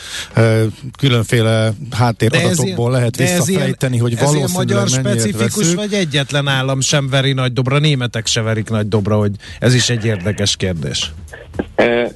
különféle 0.99 1.73
háttéradatokból 1.90 2.90
lehet 2.90 3.16
visszafejteni, 3.16 3.99
hogy 3.99 4.18
valószínűleg 4.18 4.49
ez 4.49 4.56
magyar 4.56 4.88
specifikus, 4.88 5.56
veszük. 5.56 5.76
vagy 5.76 5.92
egyetlen 5.92 6.49
állam 6.49 6.80
sem 6.80 7.09
veri 7.09 7.33
nagy 7.33 7.52
dobra, 7.52 7.78
németek 7.78 8.26
se 8.26 8.40
verik 8.40 8.68
nagy 8.68 8.88
dobra, 8.88 9.16
hogy 9.16 9.30
ez 9.59 9.75
is 9.75 9.90
egy 9.90 10.04
érdekes 10.04 10.56
kérdés. 10.56 11.12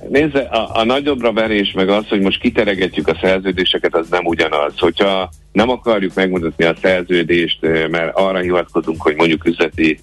Nézze, 0.08 0.40
a, 0.40 0.70
a 0.72 0.84
nagyobbra 0.84 1.32
verés 1.32 1.72
meg 1.72 1.88
az, 1.88 2.08
hogy 2.08 2.20
most 2.20 2.40
kiteregetjük 2.40 3.08
a 3.08 3.18
szerződéseket, 3.20 3.94
az 3.94 4.08
nem 4.08 4.26
ugyanaz. 4.26 4.78
Hogyha 4.78 5.30
nem 5.58 5.70
akarjuk 5.70 6.14
megmutatni 6.14 6.64
a 6.64 6.74
szerződést, 6.82 7.60
mert 7.90 8.16
arra 8.16 8.38
hivatkozunk, 8.38 9.02
hogy 9.02 9.14
mondjuk 9.16 9.46
üzleti, 9.46 10.00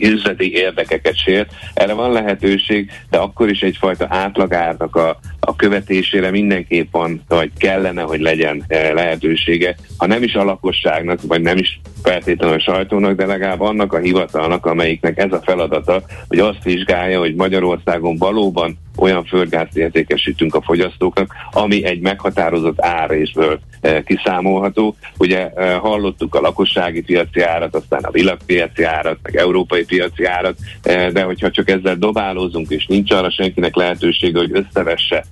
üzleti 0.00 0.52
érdekeket 0.54 1.16
sért. 1.16 1.52
Erre 1.74 1.92
van 1.92 2.12
lehetőség, 2.12 2.90
de 3.10 3.18
akkor 3.18 3.48
is 3.48 3.60
egyfajta 3.60 4.06
átlagárnak 4.08 4.96
a, 4.96 5.18
a 5.40 5.56
követésére 5.56 6.30
mindenképp 6.30 6.92
van, 6.92 7.22
vagy 7.28 7.50
kellene, 7.58 8.02
hogy 8.02 8.20
legyen 8.20 8.64
lehetősége. 8.68 9.76
Ha 9.96 10.06
nem 10.06 10.22
is 10.22 10.34
a 10.34 10.44
lakosságnak, 10.44 11.18
vagy 11.22 11.40
nem 11.40 11.56
is 11.56 11.80
feltétlenül 12.02 12.56
a 12.56 12.60
sajtónak, 12.60 13.16
de 13.16 13.26
legalább 13.26 13.60
annak 13.60 13.92
a 13.92 13.98
hivatalnak, 13.98 14.66
amelyiknek 14.66 15.18
ez 15.18 15.32
a 15.32 15.42
feladata, 15.44 16.02
hogy 16.28 16.38
azt 16.38 16.62
vizsgálja, 16.62 17.18
hogy 17.18 17.34
Magyarországon 17.34 18.16
valóban 18.16 18.78
olyan 18.96 19.24
földgázt 19.24 19.76
értékesítünk 19.76 20.54
a 20.54 20.62
fogyasztóknak, 20.62 21.34
ami 21.52 21.84
egy 21.84 22.00
meghatározott 22.00 22.80
árésből 22.80 23.52
eh, 23.52 23.58
kiszámolható. 24.04 24.96
Ugye 25.18 25.50
eh, 25.50 25.78
hallottuk 25.78 26.34
a 26.34 26.40
lakossági 26.40 27.02
piaci 27.02 27.40
árat, 27.40 27.74
aztán 27.74 28.02
a 28.02 28.10
világpiaci 28.10 28.82
árat, 28.82 29.18
meg 29.22 29.36
európai 29.36 29.84
piaci 29.84 30.24
árat, 30.24 30.56
eh, 30.82 31.10
de 31.10 31.22
hogyha 31.22 31.50
csak 31.50 31.70
ezzel 31.70 31.96
dobálózunk, 31.96 32.70
és 32.70 32.86
nincs 32.86 33.12
arra 33.12 33.30
senkinek 33.30 33.74
lehetősége, 33.74 34.38
hogy 34.38 34.50
összevesse 34.52 35.24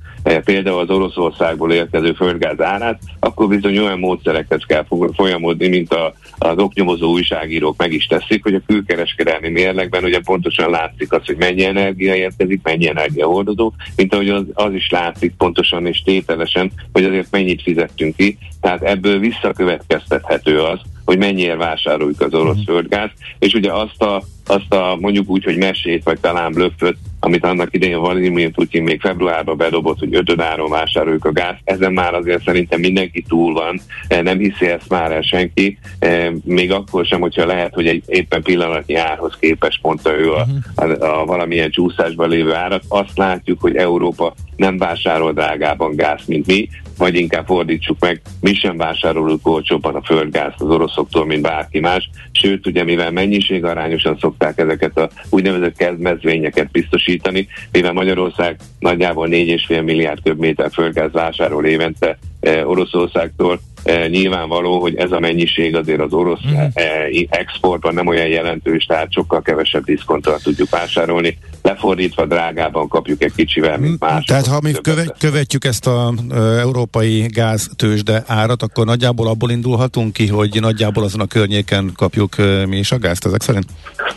például 0.44 0.78
az 0.78 0.90
Oroszországból 0.90 1.72
érkező 1.72 2.12
földgáz 2.12 2.60
árát, 2.60 3.00
akkor 3.18 3.48
bizony 3.48 3.78
olyan 3.78 3.98
módszerekhez 3.98 4.62
kell 4.66 4.86
folyamodni, 5.14 5.68
mint 5.68 5.92
a, 5.92 6.14
az 6.38 6.58
oknyomozó 6.58 7.10
újságírók 7.10 7.76
meg 7.76 7.92
is 7.92 8.06
teszik, 8.06 8.42
hogy 8.42 8.54
a 8.54 8.62
külkereskedelmi 8.66 9.48
mérlegben 9.48 10.04
ugye 10.04 10.20
pontosan 10.20 10.70
látszik 10.70 11.12
az, 11.12 11.26
hogy 11.26 11.36
mennyi 11.36 11.64
energia 11.64 12.14
érkezik, 12.14 12.60
mennyi 12.62 12.88
energia 12.88 13.26
hordozó, 13.26 13.72
mint 13.96 14.14
ahogy 14.14 14.28
az, 14.28 14.44
az 14.52 14.72
is 14.72 14.90
látszik 14.90 15.34
pontosan 15.36 15.86
és 15.86 16.02
tételesen, 16.02 16.70
hogy 16.92 17.04
azért 17.04 17.30
mennyit 17.30 17.62
fizettünk 17.62 18.16
ki, 18.16 18.37
tehát 18.60 18.82
ebből 18.82 19.18
visszakövetkeztethető 19.18 20.60
az, 20.60 20.80
hogy 21.08 21.18
mennyire 21.18 21.56
vásároljuk 21.56 22.20
az 22.20 22.34
orosz 22.34 22.56
mhm. 22.56 22.64
földgáz, 22.64 23.10
és 23.38 23.54
ugye 23.54 23.72
azt 23.72 24.02
a, 24.02 24.22
azt 24.46 24.72
a 24.72 24.96
mondjuk 25.00 25.28
úgy, 25.28 25.44
hogy 25.44 25.56
mesét, 25.56 26.04
vagy 26.04 26.20
talán 26.20 26.52
blöfföt, 26.52 26.96
amit 27.20 27.44
annak 27.44 27.74
idején 27.74 28.00
Vladimir 28.00 28.50
Putin 28.50 28.82
még 28.82 29.00
februárban 29.00 29.56
bedobott, 29.56 29.98
hogy 29.98 30.14
ötöd 30.14 30.40
áron 30.40 30.70
vásároljuk 30.70 31.24
a 31.24 31.32
gáz, 31.32 31.54
ezen 31.64 31.92
már 31.92 32.14
azért 32.14 32.44
szerintem 32.44 32.80
mindenki 32.80 33.24
túl 33.28 33.52
van, 33.52 33.80
e, 34.08 34.22
nem 34.22 34.38
hiszi 34.38 34.66
ezt 34.66 34.88
már 34.88 35.12
el 35.12 35.22
senki, 35.22 35.78
e, 35.98 36.32
még 36.44 36.72
akkor 36.72 37.06
sem, 37.06 37.20
hogyha 37.20 37.46
lehet, 37.46 37.74
hogy 37.74 37.86
egy 37.86 38.02
éppen 38.06 38.42
pillanatnyi 38.42 38.94
árhoz 38.94 39.36
képes 39.40 39.78
mondta 39.82 40.18
ő 40.18 40.32
a, 40.32 40.46
mhm. 40.46 40.92
a, 41.02 41.20
a 41.20 41.24
valamilyen 41.24 41.70
csúszásban 41.70 42.28
lévő 42.28 42.54
árat, 42.54 42.84
azt 42.88 43.18
látjuk, 43.18 43.60
hogy 43.60 43.76
Európa 43.76 44.34
nem 44.56 44.78
vásárol 44.78 45.32
drágában 45.32 45.96
gáz, 45.96 46.20
mint 46.26 46.46
mi, 46.46 46.68
vagy 46.98 47.14
inkább 47.14 47.46
fordítsuk 47.46 47.96
meg, 48.00 48.20
mi 48.40 48.54
sem 48.54 48.76
vásárolunk 48.76 49.46
olcsóbban 49.46 49.94
a 49.94 50.02
földgázt 50.02 50.60
az 50.60 50.68
oroszoktól, 50.68 51.26
mint 51.26 51.42
bárki 51.42 51.80
más, 51.80 52.10
sőt, 52.32 52.66
ugye 52.66 52.84
mivel 52.84 53.10
mennyiség 53.10 53.64
arányosan 53.64 54.16
szokták 54.20 54.58
ezeket 54.58 54.98
a 54.98 55.10
úgynevezett 55.30 55.76
kezdmezvényeket 55.76 56.70
biztosítani, 56.70 57.48
mivel 57.72 57.92
Magyarország 57.92 58.56
nagyjából 58.78 59.28
4,5 59.28 59.84
milliárd 59.84 60.22
köbméter 60.22 60.70
földgáz 60.72 61.12
vásárol 61.12 61.64
évente 61.64 62.18
eh, 62.40 62.68
Oroszországtól, 62.68 63.60
nyilvánvaló, 64.08 64.80
hogy 64.80 64.96
ez 64.96 65.12
a 65.12 65.20
mennyiség 65.20 65.76
azért 65.76 66.00
az 66.00 66.12
orosz 66.12 66.40
mm. 66.48 66.56
e, 66.74 67.08
exportban 67.28 67.94
nem 67.94 68.06
olyan 68.06 68.26
jelentős, 68.26 68.84
tehát 68.84 69.12
sokkal 69.12 69.42
kevesebb 69.42 69.84
diszkonttal 69.84 70.38
tudjuk 70.38 70.70
vásárolni. 70.70 71.38
Lefordítva 71.62 72.26
drágában 72.26 72.88
kapjuk 72.88 73.22
egy 73.22 73.32
kicsivel, 73.36 73.78
mint 73.78 74.00
más. 74.00 74.24
Tehát 74.24 74.46
ha 74.46 74.60
mi 74.62 74.72
követ, 74.82 75.16
követjük 75.18 75.64
ezt 75.64 75.86
az 75.86 76.12
európai 76.58 77.26
gáz 77.26 77.70
tőzsde 77.76 78.22
árat, 78.26 78.62
akkor 78.62 78.86
nagyjából 78.86 79.26
abból 79.26 79.50
indulhatunk 79.50 80.12
ki, 80.12 80.26
hogy 80.26 80.58
nagyjából 80.60 81.04
azon 81.04 81.20
a 81.20 81.26
környéken 81.26 81.92
kapjuk 81.96 82.36
mi 82.66 82.76
is 82.76 82.92
a 82.92 82.98
gázt 82.98 83.26
ezek 83.26 83.42
szerint? 83.42 83.66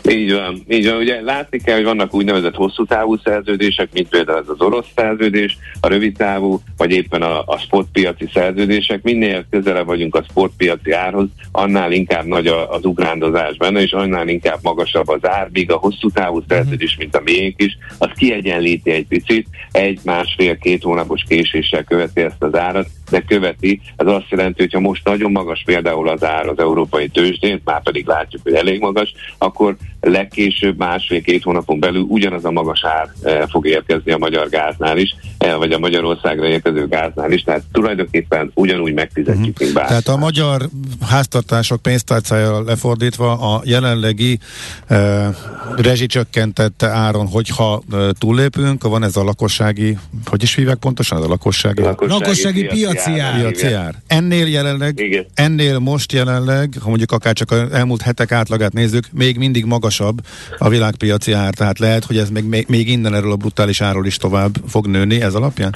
Így 0.08 0.32
van, 0.32 0.62
így 0.68 0.88
van. 0.88 0.96
Ugye 0.96 1.20
látni 1.20 1.58
kell, 1.58 1.74
hogy 1.74 1.84
vannak 1.84 2.14
úgynevezett 2.14 2.54
hosszú 2.54 2.84
távú 2.84 3.16
szerződések, 3.24 3.88
mint 3.92 4.08
például 4.08 4.38
ez 4.38 4.48
az 4.48 4.60
orosz 4.60 4.86
szerződés, 4.96 5.58
a 5.80 5.88
rövid 5.88 6.16
távú, 6.16 6.60
vagy 6.76 6.90
éppen 6.90 7.22
a, 7.22 7.42
a 7.46 7.58
spotpiaci 7.58 8.28
szerződések. 8.32 9.02
Minél 9.02 9.46
közelebb 9.62 9.86
vagyunk 9.86 10.14
a 10.14 10.24
sportpiaci 10.28 10.90
árhoz, 10.90 11.28
annál 11.52 11.92
inkább 11.92 12.24
nagy 12.24 12.46
az 12.46 12.84
ugrándozás 12.84 13.56
benne, 13.56 13.80
és 13.80 13.92
annál 13.92 14.28
inkább 14.28 14.58
magasabb 14.62 15.08
az 15.08 15.28
ár, 15.28 15.48
míg 15.52 15.72
a 15.72 15.76
hosszú 15.76 16.10
távú 16.10 16.36
mhm. 16.36 16.44
szerződés, 16.48 16.96
mint 16.98 17.16
a 17.16 17.20
miénk 17.24 17.62
is, 17.62 17.78
az 17.98 18.08
kiegyenlíti 18.16 18.90
egy 18.90 19.06
picit, 19.06 19.46
egy, 19.72 20.00
másfél, 20.04 20.58
két 20.58 20.82
hónapos 20.82 21.24
késéssel 21.28 21.84
követi 21.84 22.20
ezt 22.20 22.42
az 22.42 22.56
árat, 22.56 22.86
de 23.10 23.20
követi, 23.20 23.80
ez 23.96 24.06
azt 24.06 24.30
jelenti, 24.30 24.62
hogy 24.62 24.72
ha 24.72 24.80
most 24.80 25.04
nagyon 25.04 25.30
magas 25.30 25.62
például 25.64 26.08
az 26.08 26.24
ár 26.24 26.46
az 26.46 26.58
európai 26.58 27.08
tőzsdén, 27.08 27.60
már 27.64 27.82
pedig 27.82 28.06
látjuk, 28.06 28.42
hogy 28.42 28.54
elég 28.54 28.80
magas, 28.80 29.12
akkor 29.38 29.76
legkésőbb 30.00 30.78
másfél-két 30.78 31.42
hónapon 31.42 31.80
belül 31.80 32.02
ugyanaz 32.02 32.44
a 32.44 32.50
magas 32.50 32.84
ár 32.84 33.08
e, 33.22 33.46
fog 33.46 33.66
érkezni 33.66 34.12
a 34.12 34.18
magyar 34.18 34.48
gáznál 34.48 34.98
is, 34.98 35.14
vagy 35.58 35.72
a 35.72 35.78
Magyarországra 35.78 36.46
érkező 36.46 36.88
gáznál 36.88 37.32
is, 37.32 37.42
tehát 37.42 37.62
tulajdonképpen 37.72 38.50
ugyanúgy 38.54 38.94
megfizetjük, 38.94 39.58
mint 39.58 39.72
bárki. 39.72 39.88
Tehát 39.88 40.08
a 40.08 40.16
magyar 40.16 40.68
háztartások 41.00 41.82
pénztárcája 41.82 42.62
lefordítva 42.62 43.54
a 43.54 43.62
jelenlegi 43.64 44.38
e, 44.86 45.30
rezsicsökkentett 45.76 46.82
áron, 46.82 47.26
hogyha 47.26 47.82
e, 47.92 47.96
túllépünk, 48.18 48.82
van 48.82 49.02
ez 49.02 49.16
a 49.16 49.24
lakossági, 49.24 49.98
hogy 50.24 50.42
is 50.42 50.54
hívják 50.54 50.76
pontosan, 50.76 51.18
ez 51.18 51.24
a 51.24 51.28
lakossági, 51.28 51.82
lakossági, 51.82 52.20
lakossági 52.20 52.64
piaci, 52.64 53.18
ár. 53.18 53.40
Piaci 53.40 53.72
ár. 53.72 53.94
Ennél 54.06 54.46
jelenleg, 54.46 54.98
Igen. 54.98 55.26
ennél 55.34 55.78
most 55.78 56.12
jelenleg, 56.12 56.74
ha 56.80 56.88
mondjuk 56.88 57.12
akár 57.12 57.34
csak 57.34 57.50
az 57.50 57.72
elmúlt 57.72 58.02
hetek 58.02 58.32
átlagát 58.32 58.72
nézzük, 58.72 59.04
még 59.12 59.38
mindig 59.38 59.64
magas 59.64 59.92
magasabb 59.92 60.20
a 60.58 60.68
világpiaci 60.68 61.32
ár, 61.32 61.54
tehát 61.54 61.78
lehet, 61.78 62.04
hogy 62.04 62.18
ez 62.18 62.30
még, 62.30 62.44
még, 62.44 62.66
még 62.68 62.88
innen 62.88 63.14
erről 63.14 63.32
a 63.32 63.36
brutális 63.36 63.80
árról 63.80 64.06
is 64.06 64.16
tovább 64.16 64.56
fog 64.66 64.86
nőni, 64.86 65.20
ez 65.20 65.31
ez 65.32 65.38
alapján? 65.38 65.74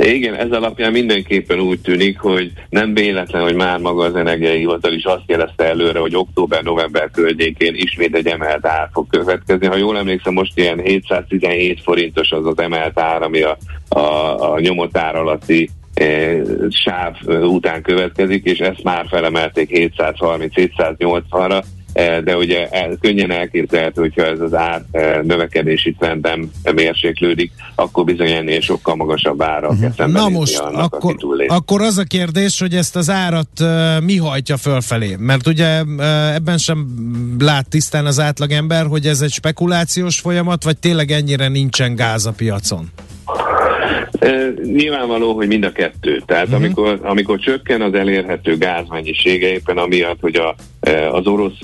Igen, 0.00 0.34
ez 0.34 0.50
alapján 0.50 0.92
mindenképpen 0.92 1.60
úgy 1.60 1.80
tűnik, 1.80 2.18
hogy 2.18 2.52
nem 2.68 2.94
véletlen, 2.94 3.42
hogy 3.42 3.54
már 3.54 3.78
maga 3.78 4.04
az 4.04 4.16
energiai 4.16 4.58
hivatal 4.58 4.92
is 4.92 5.04
azt 5.04 5.22
jelezte 5.26 5.64
előre, 5.64 5.98
hogy 5.98 6.16
október-november 6.16 7.10
környékén 7.10 7.74
ismét 7.74 8.14
egy 8.14 8.26
emelt 8.26 8.66
ár 8.66 8.88
fog 8.92 9.06
következni. 9.10 9.66
Ha 9.66 9.76
jól 9.76 9.98
emlékszem, 9.98 10.32
most 10.32 10.58
ilyen 10.58 10.78
717 10.78 11.80
forintos 11.82 12.30
az 12.30 12.46
az 12.46 12.58
emelt 12.58 13.00
ár, 13.00 13.22
ami 13.22 13.42
a, 13.42 13.58
a, 13.88 14.00
a 14.52 14.60
nyomott 14.60 14.96
ár 14.96 15.16
alatti 15.16 15.70
e, 15.94 16.36
sáv 16.68 17.16
után 17.26 17.82
következik, 17.82 18.44
és 18.44 18.58
ezt 18.58 18.82
már 18.82 19.06
felemelték 19.08 19.70
730-780-ra 19.72 21.62
E, 21.62 21.64
de 22.24 22.36
ugye 22.36 22.68
könnyen 23.00 23.30
elképzelhető, 23.30 24.00
hogyha 24.00 24.24
ez 24.24 24.40
az 24.40 24.54
ár 24.54 24.84
e, 24.90 25.20
növekedési 25.22 25.92
trendem 25.98 26.50
mérséklődik, 26.74 27.52
akkor 27.74 28.04
bizony 28.04 28.30
ennél 28.30 28.60
sokkal 28.60 28.96
magasabb 28.96 29.42
ára 29.42 29.68
uh-huh. 29.68 29.94
kell 29.94 30.10
Na 30.10 30.28
most, 30.28 30.58
annak, 30.58 30.94
akkor, 30.94 31.16
akkor 31.46 31.82
az 31.82 31.98
a 31.98 32.04
kérdés, 32.04 32.60
hogy 32.60 32.74
ezt 32.74 32.96
az 32.96 33.10
árat 33.10 33.48
uh, 33.60 34.00
mi 34.00 34.16
hajtja 34.16 34.56
fölfelé? 34.56 35.16
Mert 35.18 35.46
ugye 35.46 35.82
uh, 35.82 36.34
ebben 36.34 36.58
sem 36.58 36.86
lát 37.38 37.68
tisztán 37.68 38.06
az 38.06 38.20
átlagember, 38.20 38.86
hogy 38.86 39.06
ez 39.06 39.20
egy 39.20 39.32
spekulációs 39.32 40.20
folyamat, 40.20 40.64
vagy 40.64 40.78
tényleg 40.78 41.10
ennyire 41.10 41.48
nincsen 41.48 41.94
gáz 41.94 42.26
a 42.26 42.32
piacon? 42.32 42.90
Nyilvánvaló, 44.62 45.32
hogy 45.32 45.46
mind 45.46 45.64
a 45.64 45.72
kettő. 45.72 46.22
Tehát 46.26 46.46
uh-huh. 46.46 46.62
amikor, 46.62 47.00
amikor 47.02 47.38
csökken 47.38 47.82
az 47.82 47.94
elérhető 47.94 48.56
gázmennyisége, 48.56 49.48
éppen 49.52 49.78
amiatt, 49.78 50.20
hogy 50.20 50.36
a, 50.36 50.54
az 51.12 51.26
orosz 51.26 51.60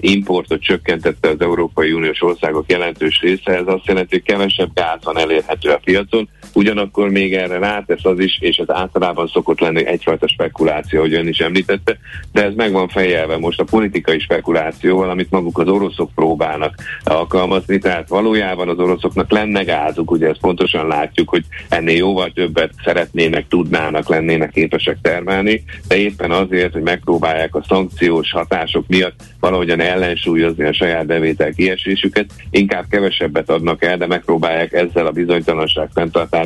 importot 0.00 0.62
csökkentette 0.62 1.28
az 1.28 1.40
Európai 1.40 1.92
Uniós 1.92 2.22
országok 2.22 2.70
jelentős 2.70 3.20
része, 3.20 3.52
ez 3.52 3.66
azt 3.66 3.86
jelenti, 3.86 4.14
hogy 4.14 4.22
kevesebb 4.22 4.70
gáz 4.74 4.98
van 5.04 5.18
elérhető 5.18 5.70
a 5.70 5.80
piacon, 5.84 6.28
ugyanakkor 6.56 7.10
még 7.10 7.34
erre 7.34 7.58
rátesz 7.58 8.04
az 8.04 8.18
is, 8.18 8.38
és 8.40 8.56
ez 8.56 8.70
általában 8.70 9.26
szokott 9.26 9.60
lenni 9.60 9.86
egyfajta 9.86 10.28
spekuláció, 10.28 11.00
hogy 11.00 11.14
ön 11.14 11.28
is 11.28 11.38
említette, 11.38 11.98
de 12.32 12.44
ez 12.44 12.54
meg 12.54 12.72
van 12.72 12.88
fejelve 12.88 13.38
most 13.38 13.60
a 13.60 13.64
politikai 13.64 14.18
spekulációval, 14.18 15.10
amit 15.10 15.30
maguk 15.30 15.58
az 15.58 15.68
oroszok 15.68 16.10
próbálnak 16.14 16.74
alkalmazni, 17.04 17.78
tehát 17.78 18.08
valójában 18.08 18.68
az 18.68 18.78
oroszoknak 18.78 19.30
lenne 19.30 19.62
gázuk, 19.62 20.10
ugye 20.10 20.28
ezt 20.28 20.40
pontosan 20.40 20.86
látjuk, 20.86 21.28
hogy 21.28 21.44
ennél 21.68 21.96
jóval 21.96 22.30
többet 22.30 22.72
szeretnének, 22.84 23.48
tudnának, 23.48 24.08
lennének 24.08 24.50
képesek 24.50 24.98
termelni, 25.02 25.64
de 25.88 25.96
éppen 25.96 26.30
azért, 26.30 26.72
hogy 26.72 26.82
megpróbálják 26.82 27.54
a 27.54 27.64
szankciós 27.68 28.32
hatások 28.32 28.84
miatt 28.86 29.20
valahogyan 29.40 29.80
ellensúlyozni 29.80 30.64
a 30.64 30.72
saját 30.72 31.06
bevétel 31.06 31.52
kiesésüket, 31.52 32.30
inkább 32.50 32.84
kevesebbet 32.90 33.50
adnak 33.50 33.84
el, 33.84 33.96
de 33.96 34.06
megpróbálják 34.06 34.72
ezzel 34.72 35.06
a 35.06 35.10
bizonytalanság 35.10 35.88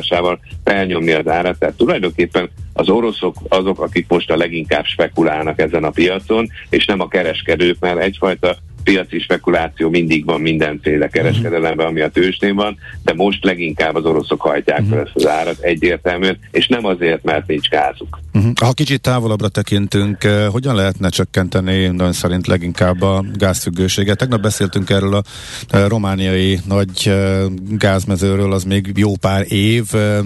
fenntartásával 0.01 0.39
felnyomni 0.63 1.11
az 1.11 1.27
árat. 1.27 1.59
Tehát 1.59 1.75
tulajdonképpen 1.75 2.49
az 2.73 2.89
oroszok 2.89 3.35
azok, 3.47 3.81
akik 3.81 4.05
most 4.07 4.31
a 4.31 4.37
leginkább 4.37 4.85
spekulálnak 4.85 5.59
ezen 5.59 5.83
a 5.83 5.89
piacon, 5.89 6.47
és 6.69 6.85
nem 6.85 6.99
a 6.99 7.07
kereskedők, 7.07 7.79
mert 7.79 7.99
egyfajta 7.99 8.55
piaci 8.83 9.19
spekuláció 9.19 9.89
mindig 9.89 10.25
van 10.25 10.41
mindenféle 10.41 11.07
kereskedelemben, 11.07 11.85
ami 11.85 12.01
a 12.01 12.09
tőzsdén 12.09 12.55
van, 12.55 12.77
de 13.03 13.13
most 13.13 13.43
leginkább 13.43 13.95
az 13.95 14.05
oroszok 14.05 14.41
hajtják 14.41 14.81
uh-huh. 14.81 14.99
ezt 14.99 15.11
az 15.13 15.27
árat 15.27 15.59
egyértelműen, 15.59 16.37
és 16.51 16.67
nem 16.67 16.85
azért, 16.85 17.23
mert 17.23 17.47
nincs 17.47 17.69
gázuk. 17.69 18.19
Uh-huh. 18.33 18.51
Ha 18.61 18.71
kicsit 18.71 19.01
távolabbra 19.01 19.47
tekintünk, 19.47 20.23
eh, 20.23 20.47
hogyan 20.47 20.75
lehetne 20.75 21.09
csökkenteni 21.09 21.87
nagyon 21.87 22.13
szerint 22.13 22.47
leginkább 22.47 23.01
a 23.01 23.25
gázfüggőséget? 23.35 24.17
Tegnap 24.17 24.41
beszéltünk 24.41 24.89
erről 24.89 25.13
a 25.13 25.23
eh, 25.69 25.87
romániai 25.87 26.59
nagy 26.67 26.89
eh, 27.05 27.41
gázmezőről, 27.69 28.53
az 28.53 28.63
még 28.63 28.91
jó 28.95 29.15
pár 29.15 29.45
év 29.51 29.83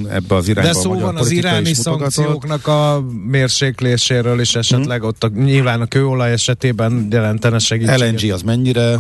ebbe 0.10 0.36
az 0.36 0.48
irányba. 0.48 0.72
De 0.72 0.80
szó 0.80 0.94
van 0.94 1.16
az 1.16 1.32
iráni 1.32 1.74
szankcióknak 1.74 2.68
a 2.68 3.04
mérsékléséről 3.26 4.40
is 4.40 4.56
esetleg 4.56 5.04
uh-huh. 5.04 5.08
ott 5.08 5.24
a, 5.24 5.42
nyilván 5.44 5.82
a 5.82 5.86
kőolaj 5.86 6.32
esetében 6.32 7.08
jelentene 7.12 7.60
segítséget. 7.60 8.22
LNG 8.22 8.32
az 8.32 8.42
mennyire 8.46 8.98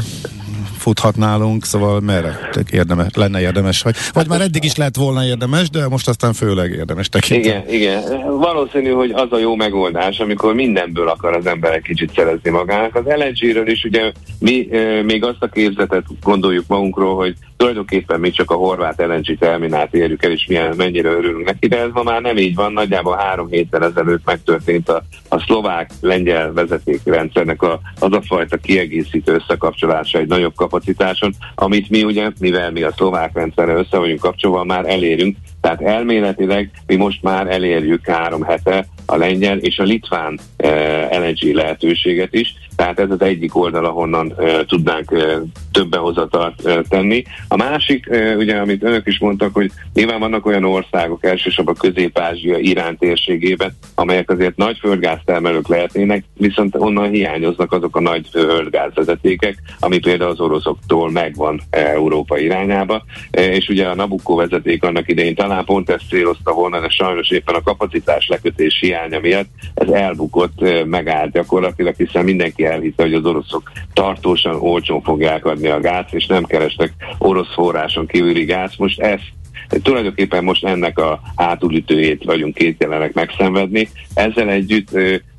futhat 0.77 1.15
nálunk, 1.15 1.65
szóval 1.65 1.99
merre 1.99 2.49
érdemes, 2.71 3.07
lenne 3.13 3.41
érdemes, 3.41 3.81
vagy, 3.81 3.95
vagy 4.13 4.27
már 4.27 4.41
eddig 4.41 4.63
is 4.63 4.75
lett 4.75 4.95
volna 4.95 5.25
érdemes, 5.25 5.69
de 5.69 5.87
most 5.87 6.07
aztán 6.07 6.33
főleg 6.33 6.71
érdemes 6.71 7.09
tekinteni. 7.09 7.63
Igen, 7.67 7.69
igen. 7.69 8.37
Valószínű, 8.37 8.89
hogy 8.89 9.11
az 9.11 9.27
a 9.31 9.37
jó 9.37 9.55
megoldás, 9.55 10.19
amikor 10.19 10.53
mindenből 10.53 11.07
akar 11.07 11.35
az 11.35 11.45
ember 11.45 11.73
egy 11.73 11.81
kicsit 11.81 12.11
szerezni 12.15 12.49
magának. 12.49 12.95
Az 12.95 13.03
LNG-ről 13.05 13.69
is 13.69 13.83
ugye 13.83 14.11
mi 14.39 14.67
e, 14.71 15.03
még 15.03 15.23
azt 15.23 15.43
a 15.43 15.47
képzetet 15.47 16.03
gondoljuk 16.21 16.65
magunkról, 16.67 17.15
hogy 17.15 17.35
tulajdonképpen 17.57 18.19
mi 18.19 18.29
csak 18.29 18.51
a 18.51 18.55
horvát 18.55 19.01
LNG 19.07 19.37
terminált 19.37 19.93
érjük 19.93 20.23
el, 20.23 20.31
és 20.31 20.45
milyen, 20.47 20.73
mennyire 20.77 21.09
örülünk 21.09 21.45
neki, 21.45 21.67
de 21.67 21.79
ez 21.79 21.89
ma 21.93 22.03
már 22.03 22.21
nem 22.21 22.37
így 22.37 22.55
van. 22.55 22.73
Nagyjából 22.73 23.15
három 23.15 23.47
héttel 23.49 23.83
ezelőtt 23.83 24.25
megtörtént 24.25 24.89
a, 24.89 25.03
a 25.29 25.39
szlovák-lengyel 25.39 26.53
vezetékrendszernek 26.53 27.61
a, 27.61 27.79
az 27.99 28.11
a 28.11 28.21
fajta 28.21 28.57
kiegészítő 28.57 29.33
összekapcsolása 29.33 30.17
egy 30.17 30.27
nagyobb 30.27 30.55
kapacitáson, 30.55 31.33
amit 31.55 31.89
mi 31.89 32.03
ugye, 32.03 32.29
mivel 32.39 32.71
mi 32.71 32.81
a 32.81 32.91
szlovák 32.91 33.33
rendszerre 33.33 33.73
össze 33.73 33.97
vagyunk 33.97 34.19
kapcsolva, 34.19 34.63
már 34.63 34.85
elérünk. 34.85 35.37
Tehát 35.61 35.81
elméletileg 35.81 36.71
mi 36.87 36.95
most 36.95 37.21
már 37.21 37.47
elérjük 37.47 38.07
három 38.07 38.43
hete 38.43 38.87
a 39.05 39.15
lengyel 39.15 39.57
és 39.57 39.79
a 39.79 39.83
litván 39.83 40.39
eh, 40.57 41.07
LNG 41.11 41.53
lehetőséget 41.53 42.33
is, 42.33 42.53
tehát 42.75 42.99
ez 42.99 43.11
az 43.11 43.21
egyik 43.21 43.55
oldal, 43.55 43.85
ahonnan 43.85 44.33
eh, 44.37 44.59
tudnánk 44.67 45.11
eh, 45.11 45.37
több 45.75 45.89
behozatart 45.89 46.65
eh, 46.65 46.79
tenni. 46.89 47.23
A 47.47 47.55
másik, 47.55 48.07
eh, 48.07 48.37
ugye, 48.37 48.55
amit 48.55 48.83
önök 48.83 49.07
is 49.07 49.19
mondtak, 49.19 49.53
hogy 49.53 49.71
nyilván 49.93 50.19
vannak 50.19 50.45
olyan 50.45 50.63
országok, 50.63 51.25
elsősorban 51.25 51.75
Közép-Ázsia, 51.75 52.57
Irán 52.57 52.97
térségében, 52.97 53.77
amelyek 53.95 54.29
azért 54.29 54.55
nagy 54.55 54.77
földgáztermelők 54.77 55.67
lehetnének, 55.67 56.23
viszont 56.33 56.75
onnan 56.77 57.09
hiányoznak 57.09 57.71
azok 57.71 57.95
a 57.95 58.01
nagy 58.01 58.27
földgázvezetékek, 58.31 59.57
ami 59.79 59.99
például 59.99 60.31
az 60.31 60.39
oroszoktól 60.39 61.11
megvan 61.11 61.61
Európa 61.69 62.37
irányába, 62.37 63.03
eh, 63.31 63.55
és 63.55 63.69
ugye 63.69 63.87
a 63.87 63.95
Nabucco 63.95 64.35
vezeték 64.35 64.83
annak 64.83 65.09
idején 65.09 65.35
talán 65.35 65.65
pont 65.65 65.89
ezt 65.89 66.07
célozta 66.09 66.53
volna, 66.53 66.79
de 66.79 66.89
sajnos 66.89 67.29
éppen 67.29 67.55
a 67.55 67.63
kapacitás 67.63 68.27
lekötés 68.27 68.77
hiánya 68.79 69.19
miatt 69.19 69.49
ez 69.73 69.89
elbukott, 69.89 70.85
megállt 70.85 71.31
gyakorlatilag, 71.31 71.95
hiszen 71.95 72.23
mindenki 72.23 72.64
elhitte, 72.65 73.03
hogy 73.03 73.13
az 73.13 73.25
oroszok 73.25 73.71
tartósan 73.93 74.55
olcsón 74.55 75.01
fogják 75.01 75.45
adni 75.45 75.67
a 75.67 75.79
gáz, 75.79 76.05
és 76.09 76.25
nem 76.25 76.43
kerestek 76.43 76.93
orosz 77.17 77.53
forráson 77.53 78.07
kívüli 78.07 78.43
gáz. 78.43 78.75
Most 78.77 78.99
ezt 78.99 79.33
tulajdonképpen 79.81 80.43
most 80.43 80.65
ennek 80.65 80.99
a 80.99 81.21
hátulütőjét 81.35 82.23
vagyunk 82.23 82.53
képtelenek 82.53 83.13
megszenvedni. 83.13 83.89
Ezzel 84.13 84.49
együtt 84.49 84.89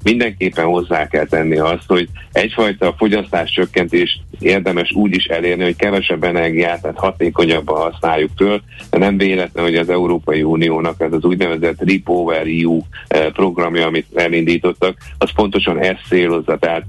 mindenképpen 0.07 0.65
hozzá 0.65 1.07
kell 1.07 1.27
tenni 1.27 1.59
azt, 1.59 1.85
hogy 1.87 2.09
egyfajta 2.33 2.95
fogyasztás 2.97 3.51
csökkentés 3.51 4.21
érdemes 4.39 4.93
úgy 4.93 5.15
is 5.15 5.25
elérni, 5.25 5.63
hogy 5.63 5.77
kevesebb 5.77 6.25
energiát, 6.25 6.83
tehát 6.83 6.99
hatékonyabban 6.99 7.91
használjuk 7.91 8.31
föl, 8.37 8.61
de 8.91 8.99
nem 8.99 9.17
véletlen, 9.17 9.65
hogy 9.65 9.77
az 9.77 9.89
Európai 9.89 10.43
Uniónak 10.43 11.01
ez 11.01 11.13
az 11.13 11.25
úgynevezett 11.25 11.91
Repower 11.91 12.47
EU 12.47 12.81
programja, 13.33 13.87
amit 13.87 14.07
elindítottak, 14.15 14.97
az 15.19 15.31
pontosan 15.35 15.79
ezt 15.79 16.07
célozza, 16.09 16.57
tehát 16.57 16.85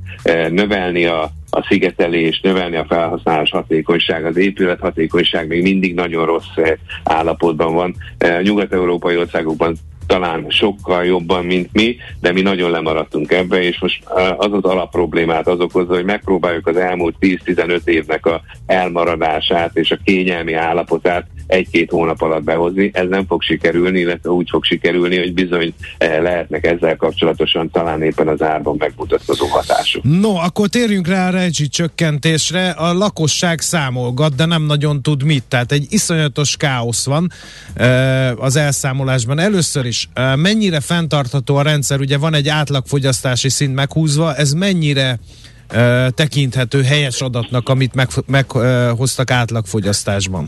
növelni 0.50 1.06
a 1.06 1.32
a 1.50 1.66
szigetelés, 1.70 2.40
növelni 2.40 2.76
a 2.76 2.86
felhasználás 2.90 3.50
hatékonyság, 3.50 4.26
az 4.26 4.38
épület 4.38 4.80
hatékonyság 4.80 5.48
még 5.48 5.62
mindig 5.62 5.94
nagyon 5.94 6.26
rossz 6.26 6.56
állapotban 7.04 7.74
van. 7.74 7.96
Nyugat-európai 8.42 9.18
országokban 9.18 9.78
talán 10.08 10.46
sokkal 10.50 11.06
jobban, 11.06 11.46
mint 11.46 11.70
mi, 11.74 11.98
de 12.20 12.32
mi 12.32 12.42
nagyon 12.42 12.72
lemaradtunk 12.72 13.32
ebbe, 13.32 13.62
és 13.62 13.80
most 13.80 14.04
az 14.38 14.54
az 14.54 14.64
alapproblémát 14.64 15.48
az 15.48 15.60
okozza, 15.60 15.94
hogy 15.94 16.06
megpróbáljuk 16.06 16.68
az 16.68 16.78
elmúlt 16.78 17.16
10-15 17.20 17.86
évnek 17.86 18.26
a 18.26 18.42
elmaradását 18.66 19.78
és 19.78 19.92
a 19.92 19.98
kényelmi 20.04 20.54
állapotát 20.54 21.28
egy-két 21.48 21.90
hónap 21.90 22.22
alatt 22.22 22.44
behozni. 22.44 22.90
Ez 22.94 23.08
nem 23.10 23.26
fog 23.26 23.42
sikerülni, 23.42 24.00
illetve 24.00 24.30
úgy 24.30 24.50
fog 24.50 24.64
sikerülni, 24.64 25.18
hogy 25.18 25.34
bizony 25.34 25.74
eh, 25.98 26.22
lehetnek 26.22 26.66
ezzel 26.66 26.96
kapcsolatosan 26.96 27.72
talán 27.72 28.02
éppen 28.02 28.28
az 28.28 28.42
árban 28.42 28.76
megmutatkozó 28.78 29.46
hatások. 29.46 30.04
No, 30.04 30.36
akkor 30.36 30.68
térjünk 30.68 31.08
rá 31.08 31.28
a 31.28 31.32
rezsi 31.32 31.68
csökkentésre. 31.68 32.70
A 32.70 32.94
lakosság 32.94 33.60
számolgat, 33.60 34.36
de 34.36 34.46
nem 34.46 34.64
nagyon 34.64 35.02
tud 35.02 35.24
mit. 35.24 35.44
Tehát 35.44 35.72
egy 35.72 35.86
iszonyatos 35.90 36.58
káosz 36.58 37.06
van 37.06 37.32
eh, 37.74 38.44
az 38.44 38.56
elszámolásban. 38.56 39.40
Először 39.40 39.86
is 39.86 40.10
eh, 40.14 40.36
mennyire 40.36 40.80
fenntartható 40.80 41.56
a 41.56 41.62
rendszer? 41.62 42.00
Ugye 42.00 42.18
van 42.18 42.34
egy 42.34 42.48
átlagfogyasztási 42.48 43.50
szint 43.50 43.76
meghúzva, 43.76 44.36
ez 44.36 44.52
mennyire 44.52 45.20
tekinthető 46.16 46.84
helyes 46.84 47.22
adatnak, 47.22 47.70
amit 47.70 47.94
meghoztak 48.26 49.28
meg, 49.28 49.38
átlagfogyasztásban? 49.38 50.48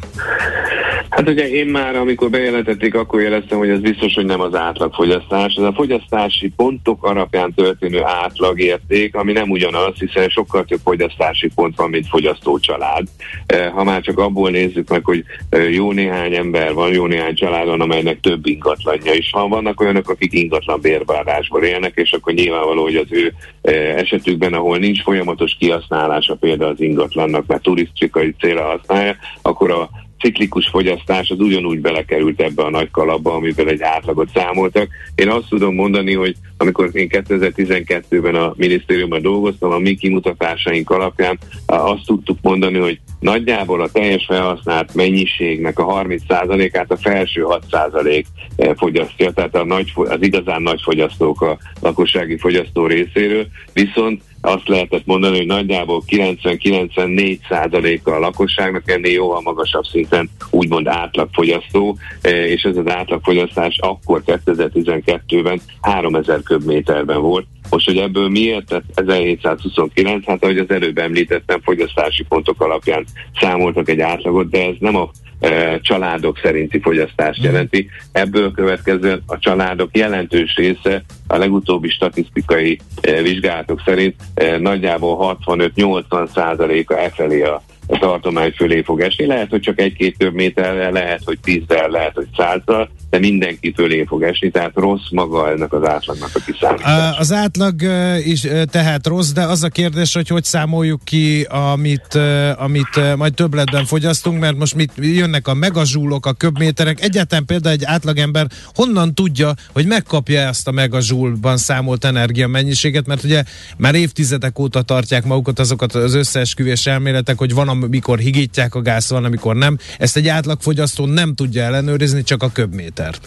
Hát 1.20 1.30
ugye 1.30 1.50
én 1.50 1.68
már, 1.68 1.96
amikor 1.96 2.30
bejelentették, 2.30 2.96
akkor 2.96 3.22
jeleztem, 3.22 3.58
hogy 3.58 3.70
ez 3.70 3.80
biztos, 3.80 4.14
hogy 4.14 4.26
nem 4.26 4.40
az 4.42 4.56
átlagfogyasztás. 4.56 5.54
Ez 5.56 5.64
a 5.64 5.74
fogyasztási 5.74 6.50
pontok 6.56 7.04
alapján 7.04 7.54
történő 7.54 8.04
átlagérték, 8.04 9.16
ami 9.16 9.32
nem 9.32 9.50
ugyanaz, 9.50 10.00
hiszen 10.00 10.30
sokkal 10.30 10.66
több 10.66 10.80
fogyasztási 10.84 11.50
pont 11.56 11.76
van, 11.76 11.90
mint 11.90 12.08
fogyasztó 12.08 12.60
család. 12.60 13.08
E, 13.46 13.70
ha 13.70 13.84
már 13.84 14.02
csak 14.02 14.20
abból 14.20 14.50
nézzük 14.50 14.90
meg, 14.90 15.06
hogy 15.06 15.24
e, 15.50 15.58
jó 15.58 15.92
néhány 15.92 16.36
ember 16.36 16.74
van, 16.74 16.94
jó 16.94 17.06
néhány 17.06 17.36
család 17.36 17.66
van, 17.66 17.82
amelynek 17.82 18.20
több 18.20 18.46
ingatlanja 18.46 19.14
is 19.14 19.30
van. 19.32 19.50
Vannak 19.50 19.82
olyanok, 19.82 20.10
akik 20.10 20.34
ingatlan 20.34 20.82
bérbárásból 20.82 21.64
élnek, 21.64 21.94
és 21.96 22.12
akkor 22.12 22.34
nyilvánvaló, 22.34 22.82
hogy 22.82 22.96
az 22.96 23.08
ő 23.10 23.34
e, 23.62 23.72
esetükben, 23.76 24.54
ahol 24.54 24.78
nincs 24.78 25.02
folyamatos 25.02 25.56
kihasználása 25.60 26.36
például 26.36 26.72
az 26.72 26.82
ingatlannak, 26.82 27.46
mert 27.48 27.62
turisztikai 27.62 28.36
célra 28.40 28.64
használja, 28.64 29.16
akkor 29.42 29.72
a 29.72 29.90
ciklikus 30.20 30.68
fogyasztás 30.68 31.30
az 31.30 31.40
ugyanúgy 31.40 31.82
belekerült 31.82 32.42
ebbe 32.42 32.64
a 32.64 32.70
nagy 32.70 32.92
kalapba, 32.92 33.34
amivel 33.34 33.68
egy 33.68 33.82
átlagot 33.82 34.30
számoltak. 34.34 34.90
Én 35.16 35.30
azt 35.30 35.48
tudom 35.50 35.76
mondani, 35.76 36.14
hogy 36.14 36.36
amikor 36.58 36.90
én 36.94 37.08
2012-ben 37.12 38.36
a 38.36 38.54
minisztériumban 38.58 39.22
dolgoztam, 39.22 39.72
a 39.72 39.78
mi 39.78 39.96
kimutatásaink 39.96 40.90
alapján 40.90 41.40
azt 41.66 42.06
tudtuk 42.06 42.38
mondani, 42.42 42.78
hogy 42.78 43.00
nagyjából 43.20 43.82
a 43.82 43.90
teljes 43.92 44.26
felhasznált 44.26 44.94
mennyiségnek 44.94 45.80
a 45.80 46.04
30%-át 46.04 46.92
a 46.92 46.98
felső 46.98 47.46
6% 47.72 48.24
eh, 48.56 48.72
fogyasztja, 48.76 49.32
tehát 49.32 49.56
a 49.56 49.66
nagy, 49.66 49.92
az 49.96 50.22
igazán 50.22 50.62
nagy 50.62 50.82
fogyasztók 50.82 51.42
a 51.42 51.58
lakossági 51.82 52.38
fogyasztó 52.38 52.86
részéről, 52.86 53.48
viszont 53.74 54.22
azt 54.42 54.68
lehetett 54.68 55.06
mondani, 55.06 55.38
hogy 55.38 55.46
nagyjából 55.46 56.04
90-94%-a 56.08 58.10
a 58.10 58.20
lakosságnak 58.20 58.92
ennél 58.92 59.12
jóval 59.12 59.42
magasabb 59.42 59.86
szinten 59.86 60.30
úgymond 60.50 60.88
átlagfogyasztó, 60.88 61.98
eh, 62.22 62.32
és 62.32 62.64
ez 62.64 62.78
az 62.78 62.88
átlagfogyasztás 62.88 63.78
akkor 63.78 64.24
2012-ben 64.26 65.62
3000 65.82 66.42
köbméterben 66.44 67.22
volt. 67.22 67.46
Most, 67.70 67.86
hogy 67.86 67.98
ebből 67.98 68.30
miért 68.30 68.66
tett 68.66 68.84
1729, 68.94 70.26
hát 70.26 70.44
ahogy 70.44 70.58
az 70.58 70.70
előbb 70.70 70.98
említettem, 70.98 71.62
fogyasztási 71.62 72.24
pontok 72.24 72.62
alapján 72.62 73.06
számoltak 73.40 73.90
egy 73.90 74.00
átlagot, 74.00 74.50
de 74.50 74.66
ez 74.66 74.76
nem 74.80 74.96
a 74.96 75.10
e, 75.40 75.80
családok 75.80 76.40
szerinti 76.44 76.80
fogyasztást 76.80 77.40
mhm. 77.40 77.48
jelenti. 77.48 77.90
Ebből 78.12 78.52
következően 78.52 79.24
a 79.28 79.40
családok 79.40 79.98
jelentős 79.98 80.56
része 80.56 81.04
a 81.28 81.38
legutóbbi 81.38 81.90
statisztikai 81.90 82.80
e, 83.02 83.22
vizsgálatok 83.22 83.82
szerint 83.86 84.16
e, 84.34 84.58
nagyjából 84.58 85.38
65-80 85.46 86.30
százaléka 86.34 87.00
e 87.00 87.10
felé 87.10 87.42
a 87.42 87.62
tartomány 88.00 88.52
fölé 88.52 88.82
fog 88.82 89.02
esni. 89.02 89.26
Lehet, 89.26 89.50
hogy 89.50 89.62
csak 89.62 89.80
egy-két 89.80 90.18
több 90.18 90.34
méterrel, 90.34 90.92
lehet, 90.92 91.22
hogy 91.26 91.40
tízzel, 91.40 91.90
lehet, 91.90 92.16
hogy 92.16 92.28
százzal, 92.38 92.90
de 93.10 93.20
mindenki 93.20 93.74
fölé 93.76 94.04
fog 94.04 94.24
esni, 94.24 94.50
tehát 94.52 94.72
rossz 94.74 95.10
maga 95.12 95.52
ennek 95.52 95.74
az 95.74 95.88
átlagnak 95.88 96.30
a 96.34 96.40
kiszámítása. 96.46 97.18
Az 97.18 97.32
átlag 97.32 97.82
is 98.26 98.48
tehát 98.72 99.08
rossz, 99.08 99.32
de 99.32 99.44
az 99.44 99.64
a 99.64 99.70
kérdés, 99.70 100.14
hogy 100.14 100.28
hogy 100.28 100.44
számoljuk 100.44 101.04
ki, 101.04 101.42
amit, 101.50 102.20
amit 102.58 103.16
majd 103.16 103.34
többletben 103.34 103.86
fogyasztunk, 103.86 104.40
mert 104.40 104.58
most 104.58 104.76
mit 104.76 104.92
jönnek 104.96 105.48
a 105.48 105.54
megazsúlok, 105.54 106.26
a 106.26 106.34
köbméterek, 106.34 107.02
egyáltalán 107.02 107.46
például 107.46 107.76
egy 107.76 107.84
átlagember 107.84 108.48
honnan 108.76 109.14
tudja, 109.14 109.54
hogy 109.74 109.86
megkapja 109.86 110.40
ezt 110.40 110.68
a 110.68 110.72
megazsúlban 110.72 111.58
számolt 111.58 112.06
energiamennyiséget, 112.06 113.08
mert 113.08 113.24
ugye 113.24 113.44
már 113.78 113.96
évtizedek 113.96 114.60
óta 114.60 114.82
tartják 114.82 115.26
magukat 115.26 115.60
azokat 115.60 115.94
az 115.96 116.14
összeesküvés 116.14 116.86
elméletek, 116.86 117.38
hogy 117.38 117.54
van, 117.54 117.68
amikor 117.70 118.20
higítják 118.20 118.76
a 118.76 118.82
gáz, 118.82 119.10
van, 119.10 119.26
amikor 119.26 119.56
nem. 119.56 119.78
Ezt 119.98 120.18
egy 120.18 120.28
átlagfogyasztó 120.28 121.06
nem 121.06 121.34
tudja 121.34 121.64
ellenőrizni, 121.64 122.24
csak 122.24 122.44
a 122.44 122.50
köbméter 122.52 122.99
That. 123.00 123.18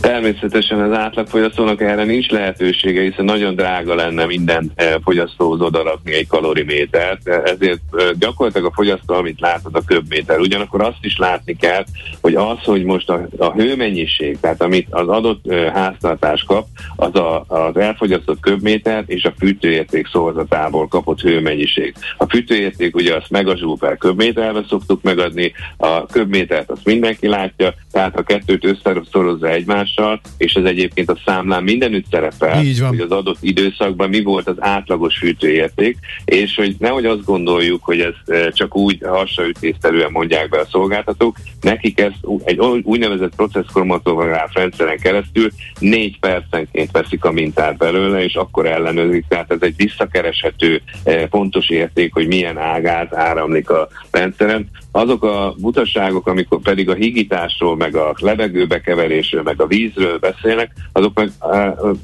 Természetesen 0.00 0.80
az 0.80 0.98
átlagfogyasztónak 0.98 1.80
erre 1.80 2.04
nincs 2.04 2.30
lehetősége, 2.30 3.02
hiszen 3.02 3.24
nagyon 3.24 3.54
drága 3.54 3.94
lenne 3.94 4.26
minden 4.26 4.70
eh, 4.74 4.94
fogyasztóhoz 5.02 5.60
odarakni 5.60 6.14
egy 6.14 6.26
kalorimétert, 6.26 7.28
ezért 7.28 7.80
eh, 7.92 8.08
gyakorlatilag 8.18 8.66
a 8.66 8.74
fogyasztó, 8.74 9.14
amit 9.14 9.40
látod 9.40 9.74
a 9.74 9.82
köbméter. 9.86 10.38
Ugyanakkor 10.38 10.82
azt 10.82 10.98
is 11.00 11.18
látni 11.18 11.56
kell, 11.56 11.84
hogy 12.20 12.34
az, 12.34 12.58
hogy 12.64 12.84
most 12.84 13.10
a, 13.10 13.28
a 13.38 13.52
hőmennyiség, 13.52 14.40
tehát 14.40 14.62
amit 14.62 14.86
az 14.90 15.08
adott 15.08 15.46
eh, 15.50 15.72
háztartás 15.72 16.42
kap, 16.42 16.66
az 16.96 17.14
a, 17.14 17.44
az 17.48 17.76
elfogyasztott 17.76 18.40
köbméter 18.40 19.04
és 19.06 19.24
a 19.24 19.34
fűtőérték 19.38 20.08
szorzatából 20.08 20.88
kapott 20.88 21.20
hőmennyiség. 21.20 21.94
A 22.16 22.24
fűtőérték 22.28 22.96
ugye 22.96 23.14
azt 23.14 23.30
meg 23.30 23.48
a 23.48 23.76
per 23.78 23.96
köbméterbe 23.96 24.64
szoktuk 24.68 25.02
megadni, 25.02 25.52
a 25.76 26.06
köbmétert 26.06 26.70
azt 26.70 26.84
mindenki 26.84 27.28
látja, 27.28 27.74
tehát 27.92 28.18
a 28.18 28.22
kettőt 28.22 28.64
összeszorozza 28.64 29.48
egymással, 29.78 30.20
és 30.36 30.52
ez 30.52 30.64
egyébként 30.64 31.10
a 31.10 31.18
számlán 31.24 31.62
mindenütt 31.62 32.06
szerepel, 32.10 32.64
hogy 32.88 33.00
az 33.00 33.10
adott 33.10 33.38
időszakban 33.40 34.08
mi 34.08 34.22
volt 34.22 34.48
az 34.48 34.56
átlagos 34.58 35.18
fűtőérték, 35.18 35.98
és 36.24 36.54
hogy 36.54 36.76
nehogy 36.78 37.06
azt 37.06 37.24
gondoljuk, 37.24 37.84
hogy 37.84 38.00
ez 38.00 38.14
e, 38.26 38.50
csak 38.50 38.76
úgy 38.76 38.98
hasraütészterűen 39.02 40.10
mondják 40.10 40.48
be 40.48 40.58
a 40.58 40.66
szolgáltatók, 40.70 41.36
nekik 41.60 42.00
ezt 42.00 42.18
egy 42.44 42.58
úgynevezett 42.82 43.34
processzkromatográf 43.34 44.54
rendszeren 44.54 44.98
keresztül 44.98 45.50
négy 45.78 46.18
percenként 46.18 46.90
veszik 46.90 47.24
a 47.24 47.32
mintát 47.32 47.76
belőle, 47.76 48.24
és 48.24 48.34
akkor 48.34 48.66
ellenőrzik, 48.66 49.24
tehát 49.28 49.50
ez 49.50 49.58
egy 49.60 49.76
visszakereshető 49.76 50.82
e, 51.04 51.26
pontos 51.26 51.68
érték, 51.68 52.12
hogy 52.12 52.26
milyen 52.26 52.58
ágát 52.58 53.14
áramlik 53.14 53.70
a 53.70 53.88
rendszeren. 54.10 54.68
Azok 54.98 55.24
a 55.24 55.54
butaságok, 55.58 56.26
amikor 56.26 56.60
pedig 56.60 56.88
a 56.88 56.94
higításról, 56.94 57.76
meg 57.76 57.96
a 57.96 58.14
levegőbekeverésről, 58.20 59.42
meg 59.42 59.60
a 59.60 59.66
vízről 59.66 60.18
beszélnek, 60.18 60.72
azok 60.92 61.14
meg 61.14 61.30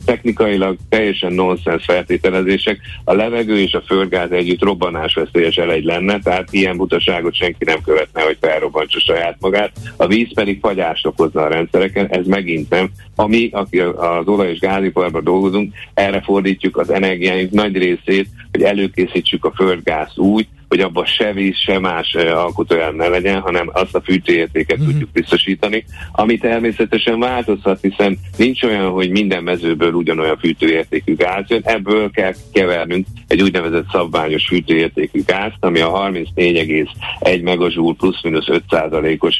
technikailag 0.04 0.76
teljesen 0.88 1.32
nonsens 1.32 1.84
feltételezések. 1.84 2.80
A 3.04 3.12
levegő 3.12 3.58
és 3.58 3.72
a 3.72 3.82
földgáz 3.86 4.30
együtt 4.30 4.62
robbanásveszélyes 4.62 5.56
elegy 5.56 5.84
lenne, 5.84 6.18
tehát 6.18 6.52
ilyen 6.52 6.76
butaságot 6.76 7.34
senki 7.34 7.64
nem 7.64 7.82
követne, 7.84 8.22
hogy 8.22 8.36
felrobbantsa 8.40 9.00
saját 9.00 9.36
magát. 9.40 9.72
A 9.96 10.06
víz 10.06 10.34
pedig 10.34 10.58
fagyást 10.60 11.06
okozna 11.06 11.42
a 11.42 11.48
rendszereken, 11.48 12.06
ez 12.06 12.26
megint 12.26 12.70
nem. 12.70 12.90
Ami, 13.16 13.48
aki 13.52 13.80
az 13.80 14.26
olaj- 14.26 14.50
és 14.50 14.58
gáziparban 14.58 15.24
dolgozunk, 15.24 15.74
erre 15.94 16.20
fordítjuk 16.20 16.76
az 16.76 16.90
energiáink 16.90 17.50
nagy 17.50 17.76
részét, 17.76 18.28
hogy 18.52 18.62
előkészítsük 18.62 19.44
a 19.44 19.52
földgáz 19.56 20.18
úgy, 20.18 20.46
hogy 20.74 20.82
abban 20.82 21.04
se 21.04 21.32
víz, 21.32 21.56
se 21.56 21.78
más 21.78 22.14
alkotóján 22.14 22.94
ne 22.94 23.08
legyen, 23.08 23.40
hanem 23.40 23.70
azt 23.72 23.94
a 23.94 24.00
fűtőértéket 24.00 24.78
mm-hmm. 24.78 24.90
tudjuk 24.90 25.10
biztosítani, 25.10 25.84
ami 26.12 26.38
természetesen 26.38 27.18
változhat, 27.18 27.78
hiszen 27.80 28.18
nincs 28.36 28.62
olyan, 28.62 28.90
hogy 28.90 29.10
minden 29.10 29.42
mezőből 29.42 29.92
ugyanolyan 29.92 30.38
fűtőértékű 30.38 31.14
gáz 31.14 31.44
jön, 31.48 31.60
ebből 31.64 32.10
kell 32.10 32.32
kevernünk 32.52 33.06
egy 33.26 33.42
úgynevezett 33.42 33.86
szabványos 33.92 34.46
fűtőértékű 34.46 35.22
gázt, 35.26 35.56
ami 35.60 35.80
a 35.80 35.92
34,1 35.92 37.42
megazsúl 37.42 37.96
plusz-minusz 37.96 38.48
5%-os 38.48 39.36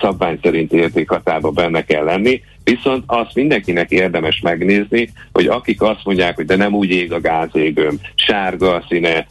szabvány 0.00 0.38
szerint 0.42 0.72
értékhatárban 0.72 1.54
benne 1.54 1.84
kell 1.84 2.04
lenni, 2.04 2.42
Viszont 2.70 3.02
azt 3.06 3.34
mindenkinek 3.34 3.90
érdemes 3.90 4.40
megnézni, 4.40 5.10
hogy 5.32 5.46
akik 5.46 5.82
azt 5.82 6.04
mondják, 6.04 6.36
hogy 6.36 6.44
de 6.44 6.56
nem 6.56 6.74
úgy 6.74 6.90
ég 6.90 7.12
a 7.12 7.20
gázégőm, 7.20 8.00
sárga 8.14 8.74
a 8.74 8.84
színe, 8.88 9.26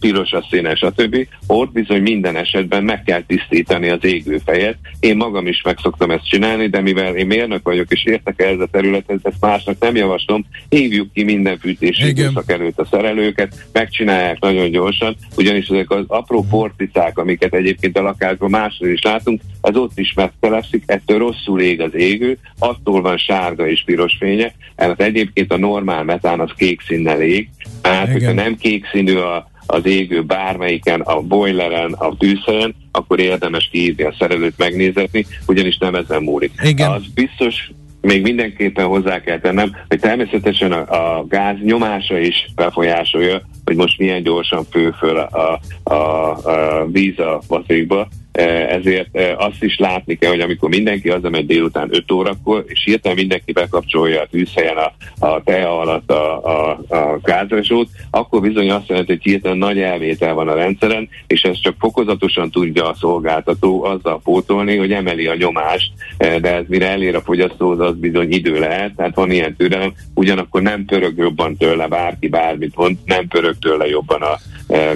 piros 0.00 0.32
a 0.32 0.46
színe, 0.50 0.74
stb. 0.74 1.26
Ott 1.46 1.72
bizony 1.72 2.02
minden 2.02 2.36
esetben 2.36 2.84
meg 2.84 3.02
kell 3.02 3.22
tisztítani 3.26 3.88
az 3.88 4.04
égőfejet. 4.04 4.76
Én 5.00 5.16
magam 5.16 5.46
is 5.46 5.62
meg 5.62 5.78
szoktam 5.82 6.10
ezt 6.10 6.28
csinálni, 6.28 6.66
de 6.66 6.80
mivel 6.80 7.16
én 7.16 7.26
mérnök 7.26 7.62
vagyok 7.62 7.92
és 7.92 8.04
értek 8.04 8.42
el 8.42 8.48
ez 8.48 8.60
a 8.60 8.68
területhez, 8.70 9.18
ezt 9.22 9.40
másnak 9.40 9.76
nem 9.80 9.96
javaslom, 9.96 10.46
hívjuk 10.68 11.12
ki 11.12 11.24
minden 11.24 11.58
fűtési 11.58 12.08
időszak 12.08 12.50
előtt 12.50 12.78
a 12.78 12.86
szerelőket, 12.90 13.66
megcsinálják 13.72 14.38
nagyon 14.40 14.70
gyorsan, 14.70 15.16
ugyanis 15.36 15.68
ezek 15.68 15.90
az 15.90 16.04
apró 16.06 16.46
porticák, 16.50 17.18
amiket 17.18 17.54
egyébként 17.54 17.98
a 17.98 18.02
lakásban 18.02 18.50
máshol 18.50 18.88
is 18.88 19.02
látunk, 19.02 19.40
ez 19.62 19.76
ott 19.76 19.98
is 19.98 20.12
megtelepszik, 20.12 20.82
ettől 20.86 21.18
rosszul 21.18 21.60
ég 21.60 21.80
az 21.80 21.94
égő, 21.94 22.38
attól 22.68 23.02
van 23.02 23.16
sárga 23.16 23.68
és 23.68 23.82
piros 23.84 24.16
fénye, 24.18 24.52
mert 24.76 25.02
egyébként 25.02 25.52
a 25.52 25.58
normál 25.58 26.04
metán 26.04 26.40
az 26.40 26.50
kék 26.56 26.80
színnel 26.80 27.22
ég, 27.22 27.48
tehát 27.80 28.12
hogyha 28.12 28.32
nem 28.32 28.56
kék 28.56 28.86
színű 28.92 29.16
a, 29.16 29.50
az 29.66 29.86
égő 29.86 30.22
bármelyiken, 30.22 31.00
a 31.00 31.20
boileren, 31.20 31.92
a 31.92 32.16
tűzhelyen, 32.16 32.74
akkor 32.92 33.20
érdemes 33.20 33.68
kiírni 33.72 34.02
a 34.02 34.14
szerelőt 34.18 34.58
megnézetni, 34.58 35.26
ugyanis 35.46 35.78
nem 35.78 35.94
ezen 35.94 36.22
múlik. 36.22 36.52
Igen. 36.62 36.90
Az 36.90 37.02
biztos, 37.14 37.70
még 38.00 38.22
mindenképpen 38.22 38.86
hozzá 38.86 39.20
kell 39.20 39.40
tennem, 39.40 39.76
hogy 39.88 40.00
természetesen 40.00 40.72
a, 40.72 41.16
a 41.18 41.26
gáz 41.28 41.56
nyomása 41.62 42.18
is 42.18 42.48
befolyásolja, 42.54 43.42
hogy 43.64 43.76
most 43.76 43.98
milyen 43.98 44.22
gyorsan 44.22 44.64
fő 44.70 44.94
föl 44.98 45.18
a, 45.18 45.60
a, 45.82 45.94
a 45.94 46.86
víz 46.86 47.18
a 47.18 47.40
vatrikba, 47.48 48.08
ezért 48.32 49.18
azt 49.36 49.62
is 49.62 49.78
látni 49.78 50.14
kell, 50.14 50.30
hogy 50.30 50.40
amikor 50.40 50.68
mindenki 50.68 51.08
az 51.08 51.22
megy 51.22 51.46
délután 51.46 51.88
5 51.90 52.12
órakor, 52.12 52.64
és 52.66 52.84
hirtelen 52.84 53.16
mindenki 53.16 53.52
bekapcsolja 53.52 54.20
a 54.20 54.26
tűzhelyen 54.30 54.76
a, 54.76 54.92
a 55.26 55.42
teja 55.42 55.80
alatt 55.80 56.10
a, 56.10 56.44
a, 56.44 56.70
a 56.88 57.18
gázresót, 57.22 57.88
akkor 58.10 58.40
bizony 58.40 58.70
azt 58.70 58.88
jelenti, 58.88 59.12
hogy 59.12 59.22
hirtelen 59.22 59.58
nagy 59.58 59.78
elvétel 59.78 60.34
van 60.34 60.48
a 60.48 60.54
rendszeren, 60.54 61.08
és 61.26 61.42
ez 61.42 61.60
csak 61.60 61.74
fokozatosan 61.78 62.50
tudja 62.50 62.88
a 62.88 62.94
szolgáltató 62.94 63.84
azzal 63.84 64.20
pótolni, 64.24 64.76
hogy 64.76 64.92
emeli 64.92 65.26
a 65.26 65.36
nyomást, 65.36 65.92
de 66.18 66.54
ez 66.54 66.64
mire 66.68 66.88
elér 66.88 67.14
a 67.14 67.20
fogyasztóhoz, 67.20 67.80
az 67.80 67.96
bizony 67.96 68.32
idő 68.32 68.58
lehet, 68.58 68.94
tehát 68.96 69.14
van 69.14 69.30
ilyen 69.30 69.56
türelem, 69.56 69.92
ugyanakkor 70.14 70.62
nem 70.62 70.84
pörög 70.84 71.16
jobban 71.16 71.56
tőle 71.56 71.88
bárki 71.88 72.28
bármit 72.28 72.76
mond, 72.76 72.96
nem 73.04 73.28
pörög 73.28 73.58
tőle 73.58 73.86
jobban 73.86 74.22
a 74.22 74.38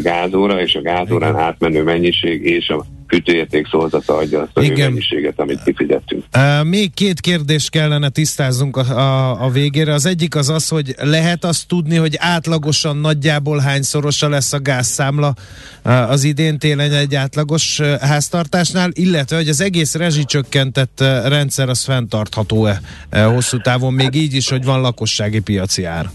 gázóra, 0.03 0.61
és 0.61 0.75
a 0.75 0.81
gázórán 0.83 1.37
átmenő 1.37 1.83
mennyiség 1.83 2.45
és 2.45 2.69
a 2.69 2.85
fűtőérték 3.13 3.69
szolgálata 3.69 4.17
adja 4.17 4.41
azt 4.41 4.51
a 4.55 4.61
mennyiséget, 4.61 5.41
amit 5.41 5.63
kifizettünk. 5.65 6.25
Uh, 6.37 6.65
még 6.65 6.95
két 6.95 7.21
kérdést 7.21 7.71
kellene 7.71 8.09
tisztáznunk 8.09 8.77
a, 8.77 8.81
a, 8.81 9.45
a 9.45 9.51
végére. 9.51 9.93
Az 9.93 10.07
egyik 10.07 10.37
az 10.37 10.49
az, 10.49 10.69
hogy 10.69 10.95
lehet 10.99 11.45
azt 11.45 11.69
tudni, 11.69 11.97
hogy 11.97 12.17
átlagosan 12.19 12.97
nagyjából 12.97 13.59
hányszorosa 13.59 14.29
lesz 14.29 14.53
a 14.53 14.61
gázszámla 14.61 15.35
uh, 15.85 16.11
az 16.11 16.25
idén 16.25 16.59
télen 16.59 16.93
egy 16.93 17.15
átlagos 17.15 17.79
uh, 17.79 17.99
háztartásnál, 18.01 18.91
illetve 18.93 19.37
hogy 19.37 19.49
az 19.49 19.61
egész 19.61 19.95
rezsicsökkentett 19.95 20.99
uh, 21.01 21.29
rendszer 21.29 21.69
az 21.69 21.85
fenntartható-e 21.85 22.81
uh, 23.13 23.25
hosszú 23.25 23.57
távon, 23.57 23.93
még 23.93 24.15
így 24.15 24.35
is, 24.35 24.49
hogy 24.49 24.65
van 24.65 24.81
lakossági 24.81 25.41
piaci 25.41 25.85
ár. 25.85 26.11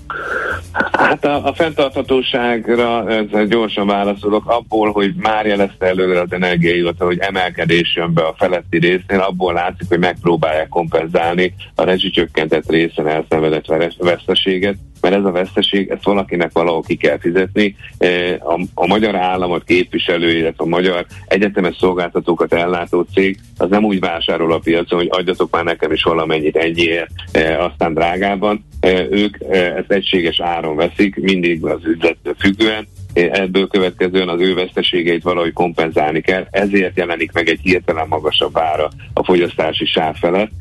Hát 0.91 1.25
a, 1.25 1.45
a 1.45 1.53
fenntarthatóságra 1.53 3.05
gyorsan 3.47 3.87
válaszolok. 3.87 4.49
Abból, 4.49 4.91
hogy 4.91 5.13
már 5.15 5.45
jelezte 5.45 5.85
előre 5.85 6.19
az 6.19 6.31
energiaivatal, 6.31 7.07
hogy 7.07 7.19
emelkedés 7.19 7.95
jön 7.95 8.13
be 8.13 8.21
a 8.21 8.35
feletti 8.37 8.77
résznél, 8.77 9.19
abból 9.19 9.53
látszik, 9.53 9.87
hogy 9.87 9.99
megpróbálják 9.99 10.67
kompenzálni 10.67 11.53
a 11.75 11.83
rezsicsökkentett 11.83 12.69
részen 12.69 13.07
elszenvedett 13.07 13.95
veszteséget, 13.97 14.77
mert 15.01 15.15
ez 15.15 15.23
a 15.23 15.31
veszteség, 15.31 15.89
ezt 15.89 16.03
valakinek 16.03 16.51
valahol 16.53 16.81
ki 16.81 16.95
kell 16.95 17.19
fizetni. 17.19 17.75
E, 17.97 18.33
a, 18.33 18.59
a 18.73 18.87
magyar 18.87 19.15
államot 19.15 19.63
képviselő, 19.63 20.37
illetve 20.37 20.63
a 20.63 20.67
magyar 20.67 21.05
egyetemes 21.27 21.75
szolgáltatókat 21.79 22.53
ellátó 22.53 23.05
cég 23.13 23.39
az 23.57 23.69
nem 23.69 23.83
úgy 23.83 23.99
vásárol 23.99 24.53
a 24.53 24.59
piacon, 24.59 24.99
hogy 24.99 25.09
adjatok 25.11 25.51
már 25.51 25.63
nekem 25.63 25.91
is 25.91 26.03
valamennyit 26.03 26.55
ennyiért, 26.55 27.11
e, 27.31 27.63
aztán 27.63 27.93
drágában. 27.93 28.65
E, 28.79 29.05
ők 29.09 29.37
ezt 29.49 29.91
egységes 29.91 30.41
áron 30.41 30.75
veszik, 30.75 31.15
mindig 31.15 31.65
az 31.65 31.79
üzlettől 31.85 32.35
függően, 32.39 32.87
ebből 33.25 33.67
következően 33.67 34.29
az 34.29 34.41
ő 34.41 34.53
veszteségeit 34.53 35.23
valahogy 35.23 35.53
kompenzálni 35.53 36.21
kell, 36.21 36.47
ezért 36.51 36.97
jelenik 36.97 37.31
meg 37.31 37.49
egy 37.49 37.59
hirtelen 37.61 38.07
magasabb 38.07 38.57
ára 38.57 38.89
a 39.13 39.23
fogyasztási 39.23 39.85
sáv 39.85 40.15
felett. 40.15 40.51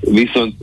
Viszont 0.00 0.54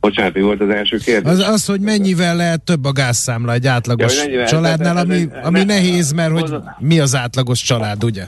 Bocsánat, 0.00 0.34
mi 0.34 0.40
volt 0.40 0.60
az 0.60 0.68
első 0.68 0.96
kérdés? 0.96 1.32
Az, 1.32 1.38
az, 1.38 1.66
hogy 1.66 1.80
mennyivel 1.80 2.36
lehet 2.36 2.62
több 2.62 2.84
a 2.84 2.92
gázszámla 2.92 3.52
egy 3.52 3.66
átlagos 3.66 4.26
ja, 4.26 4.46
családnál, 4.46 4.96
ami, 4.96 5.28
ami 5.42 5.64
nehéz, 5.64 6.12
mert 6.12 6.30
hogy 6.32 6.54
mi 6.78 7.00
az 7.00 7.14
átlagos 7.14 7.62
család, 7.62 8.04
ugye? 8.04 8.26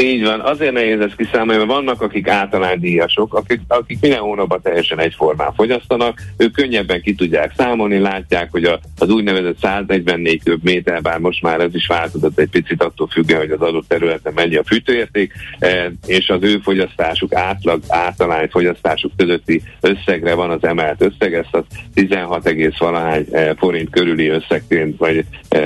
Így 0.00 0.24
van, 0.24 0.40
azért 0.40 0.72
nehéz 0.72 1.00
ezt 1.00 1.16
kiszámolni, 1.16 1.56
mert 1.56 1.70
vannak, 1.70 2.02
akik 2.02 2.30
díjasok, 2.78 3.34
akik, 3.34 3.60
akik 3.68 4.00
minden 4.00 4.20
hónapban 4.20 4.62
teljesen 4.62 4.98
egyformán 4.98 5.52
fogyasztanak, 5.52 6.22
ők 6.36 6.52
könnyebben 6.52 7.02
ki 7.02 7.14
tudják 7.14 7.52
számolni, 7.56 7.98
látják, 7.98 8.48
hogy 8.50 8.64
a, 8.64 8.80
az 8.98 9.10
úgynevezett 9.10 9.58
144 9.60 10.42
köbméter, 10.42 11.02
bár 11.02 11.18
most 11.18 11.42
már 11.42 11.60
ez 11.60 11.74
is 11.74 11.86
változott 11.86 12.38
egy 12.38 12.48
picit 12.48 12.82
attól 12.82 13.06
függően, 13.06 13.40
hogy 13.40 13.50
az 13.50 13.60
adott 13.60 13.88
területen 13.88 14.32
mennyi 14.34 14.56
a 14.56 14.64
fűtőérték, 14.64 15.32
e, 15.58 15.92
és 16.06 16.28
az 16.28 16.42
ő 16.42 16.58
fogyasztásuk 16.58 17.34
átlag, 17.34 17.82
általány 17.88 18.48
fogyasztásuk 18.48 19.12
közötti 19.16 19.62
összegre 19.80 20.34
van 20.34 20.50
az 20.50 20.64
emelt 20.64 21.02
összeg, 21.02 21.34
ezt 21.34 21.54
az 21.54 21.64
16, 21.94 22.50
valahány 22.78 23.26
e, 23.32 23.54
forint 23.54 23.90
körüli 23.90 24.28
összegként 24.28 24.98
vagy 24.98 25.24
e, 25.48 25.60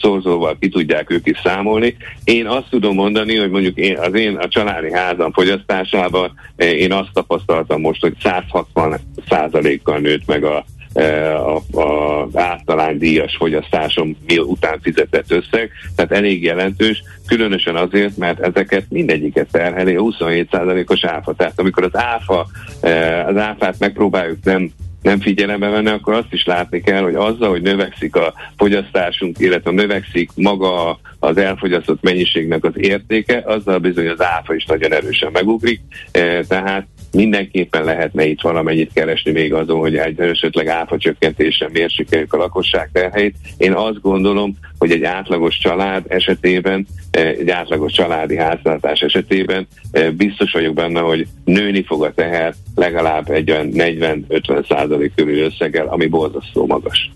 szorzóval 0.00 0.56
ki 0.60 0.68
tudják 0.68 1.10
ők 1.10 1.26
is 1.26 1.40
számolni. 1.42 1.96
Én 2.24 2.46
azt 2.46 2.70
tudom 2.70 2.94
mondani, 2.94 3.36
hogy 3.36 3.50
mondjuk 3.50 3.65
én, 3.74 3.98
az 3.98 4.14
én 4.14 4.36
a 4.36 4.48
családi 4.48 4.92
házam 4.92 5.32
fogyasztásában 5.32 6.32
eh, 6.56 6.72
én 6.72 6.92
azt 6.92 7.12
tapasztaltam 7.12 7.80
most, 7.80 8.00
hogy 8.00 8.14
160 8.22 8.96
százalékkal 9.28 9.98
nőtt 9.98 10.26
meg 10.26 10.44
a 10.44 10.64
eh, 10.92 11.48
a, 11.48 11.62
a 11.80 12.28
általány 12.34 12.98
díjas 12.98 13.36
fogyasztásom 13.36 14.16
után 14.36 14.80
fizetett 14.82 15.30
összeg, 15.30 15.70
tehát 15.96 16.12
elég 16.12 16.42
jelentős, 16.42 17.02
különösen 17.26 17.76
azért, 17.76 18.16
mert 18.16 18.40
ezeket 18.40 18.84
mindegyiket 18.88 19.48
terheli 19.50 19.94
a 19.94 20.02
27%-os 20.02 21.04
áfa. 21.04 21.34
Tehát 21.34 21.60
amikor 21.60 21.84
az 21.84 21.96
áfa, 21.96 22.46
eh, 22.80 23.28
az 23.28 23.36
áfát 23.36 23.78
megpróbáljuk 23.78 24.38
nem 24.44 24.70
nem 25.06 25.20
figyelembe 25.20 25.68
venni, 25.68 25.88
akkor 25.88 26.14
azt 26.14 26.32
is 26.32 26.44
látni 26.44 26.80
kell, 26.80 27.02
hogy 27.02 27.14
azzal, 27.14 27.48
hogy 27.48 27.62
növekszik 27.62 28.16
a 28.16 28.34
fogyasztásunk, 28.56 29.38
illetve 29.38 29.70
növekszik 29.70 30.30
maga 30.34 30.98
az 31.18 31.36
elfogyasztott 31.36 32.02
mennyiségnek 32.02 32.64
az 32.64 32.72
értéke, 32.76 33.42
azzal 33.44 33.78
bizony 33.78 34.08
az 34.08 34.22
áfa 34.22 34.54
is 34.54 34.64
nagyon 34.64 34.92
erősen 34.92 35.30
megugrik, 35.32 35.80
e, 36.10 36.44
tehát 36.44 36.86
mindenképpen 37.16 37.84
lehetne 37.84 38.26
itt 38.26 38.40
valamennyit 38.40 38.92
keresni 38.92 39.30
még 39.30 39.54
azon, 39.54 39.78
hogy 39.78 39.96
egy 39.96 40.20
esetleg 40.20 40.66
áfa 40.66 40.98
csökkentésen 40.98 41.70
mérsékeljük 41.72 42.32
a 42.32 42.36
lakosság 42.36 42.88
terheit. 42.92 43.36
Én 43.56 43.72
azt 43.72 44.00
gondolom, 44.00 44.56
hogy 44.78 44.90
egy 44.90 45.04
átlagos 45.04 45.58
család 45.58 46.04
esetében, 46.08 46.86
eh, 47.10 47.28
egy 47.28 47.50
átlagos 47.50 47.92
családi 47.92 48.36
háztartás 48.36 49.00
esetében 49.00 49.66
eh, 49.90 50.10
biztos 50.10 50.52
vagyok 50.52 50.74
benne, 50.74 51.00
hogy 51.00 51.26
nőni 51.44 51.84
fog 51.84 52.04
a 52.04 52.12
teher 52.12 52.54
legalább 52.76 53.30
egy 53.30 53.50
olyan 53.50 53.70
40-50 53.72 54.68
százalék 54.68 55.12
körül 55.14 55.38
összeggel, 55.38 55.86
ami 55.86 56.06
borzasztó 56.06 56.66
magas. 56.66 57.10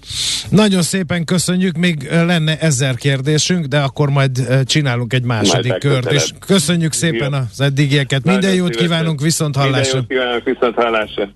Nagyon 0.48 0.82
szépen 0.82 1.24
köszönjük, 1.24 1.76
még 1.76 2.08
lenne 2.10 2.58
ezer 2.58 2.94
kérdésünk, 2.94 3.66
de 3.66 3.78
akkor 3.78 4.10
majd 4.10 4.64
csinálunk 4.64 5.12
egy 5.12 5.22
második 5.22 5.78
kört, 5.78 6.12
és 6.12 6.30
köszönjük 6.46 6.92
szépen 6.92 7.32
az 7.32 7.60
eddigieket. 7.60 8.24
Minden 8.24 8.54
jót 8.54 8.76
kívánunk, 8.76 9.20
viszont 9.20 9.56
hallásra! 9.56 10.04
Minden 10.08 10.16
jót 10.16 10.42
kívánunk, 10.42 10.44
viszont 10.44 10.74
hallásra! 10.74 11.30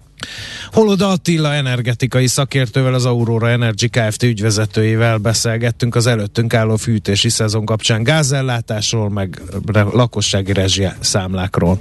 Holoda 0.73 1.09
Attila 1.09 1.53
energetikai 1.53 2.27
szakértővel, 2.27 2.95
az 2.95 3.07
Aurora 3.07 3.49
Energy 3.49 3.89
Kft. 3.89 4.23
ügyvezetőjével 4.23 5.19
beszélgettünk 5.19 5.95
az 5.95 6.07
előttünk 6.07 6.55
álló 6.55 6.77
fűtési 6.77 7.29
szezon 7.29 7.65
kapcsán 7.65 8.03
gázellátásról, 8.03 9.11
meg 9.11 9.41
lakossági 9.93 10.53
rezsi 10.53 10.87
számlákról. 11.01 11.81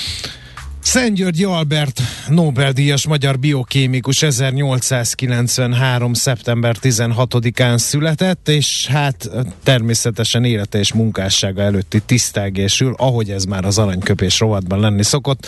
Szent 0.83 1.19
Albert 1.43 2.01
Nobel-díjas 2.27 3.07
magyar 3.07 3.39
biokémikus 3.39 4.21
1893. 4.21 6.13
szeptember 6.13 6.75
16-án 6.81 7.77
született, 7.77 8.49
és 8.49 8.87
hát 8.87 9.29
természetesen 9.63 10.43
élete 10.43 10.79
és 10.79 10.93
munkássága 10.93 11.61
előtti 11.61 11.99
tisztelgésül, 11.99 12.93
ahogy 12.97 13.29
ez 13.29 13.43
már 13.43 13.65
az 13.65 13.77
aranyköpés 13.77 14.39
rovatban 14.39 14.79
lenni 14.79 15.03
szokott, 15.03 15.47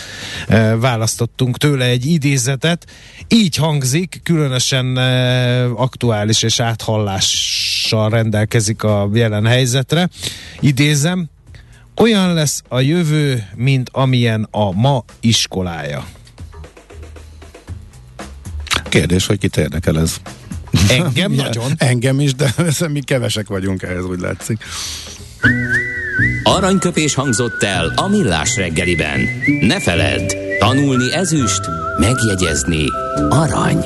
választottunk 0.80 1.58
tőle 1.58 1.86
egy 1.86 2.06
idézetet. 2.06 2.86
Így 3.28 3.56
hangzik, 3.56 4.20
különösen 4.24 4.98
aktuális 5.76 6.44
és 6.44 6.60
áthallással 6.60 8.10
rendelkezik 8.10 8.84
a 8.84 9.10
jelen 9.14 9.46
helyzetre. 9.46 10.10
Idézem, 10.60 11.30
olyan 11.96 12.34
lesz 12.34 12.62
a 12.68 12.80
jövő, 12.80 13.48
mint 13.56 13.90
amilyen 13.92 14.48
a 14.52 14.72
ma 14.72 15.04
iskolája. 15.20 16.06
Kérdés, 18.90 19.26
hogy 19.26 19.40
kit 19.40 19.58
érdekel 19.58 20.00
ez? 20.00 20.16
Engem 20.90 21.32
nagyon. 21.46 21.72
Engem 21.78 22.20
is, 22.20 22.36
de 22.36 22.54
mi 22.90 23.02
kevesek 23.02 23.48
vagyunk 23.48 23.82
ehhez, 23.82 24.04
úgy 24.04 24.20
látszik. 24.20 24.64
Aranyköpés 26.44 27.14
hangzott 27.14 27.64
el 27.64 27.94
a 27.96 28.08
millás 28.08 28.56
reggeliben. 28.56 29.20
Ne 29.62 29.80
feledd, 29.80 30.32
tanulni 30.60 31.14
ezüst, 31.14 31.62
megjegyezni 32.00 32.86
arany. 33.30 33.86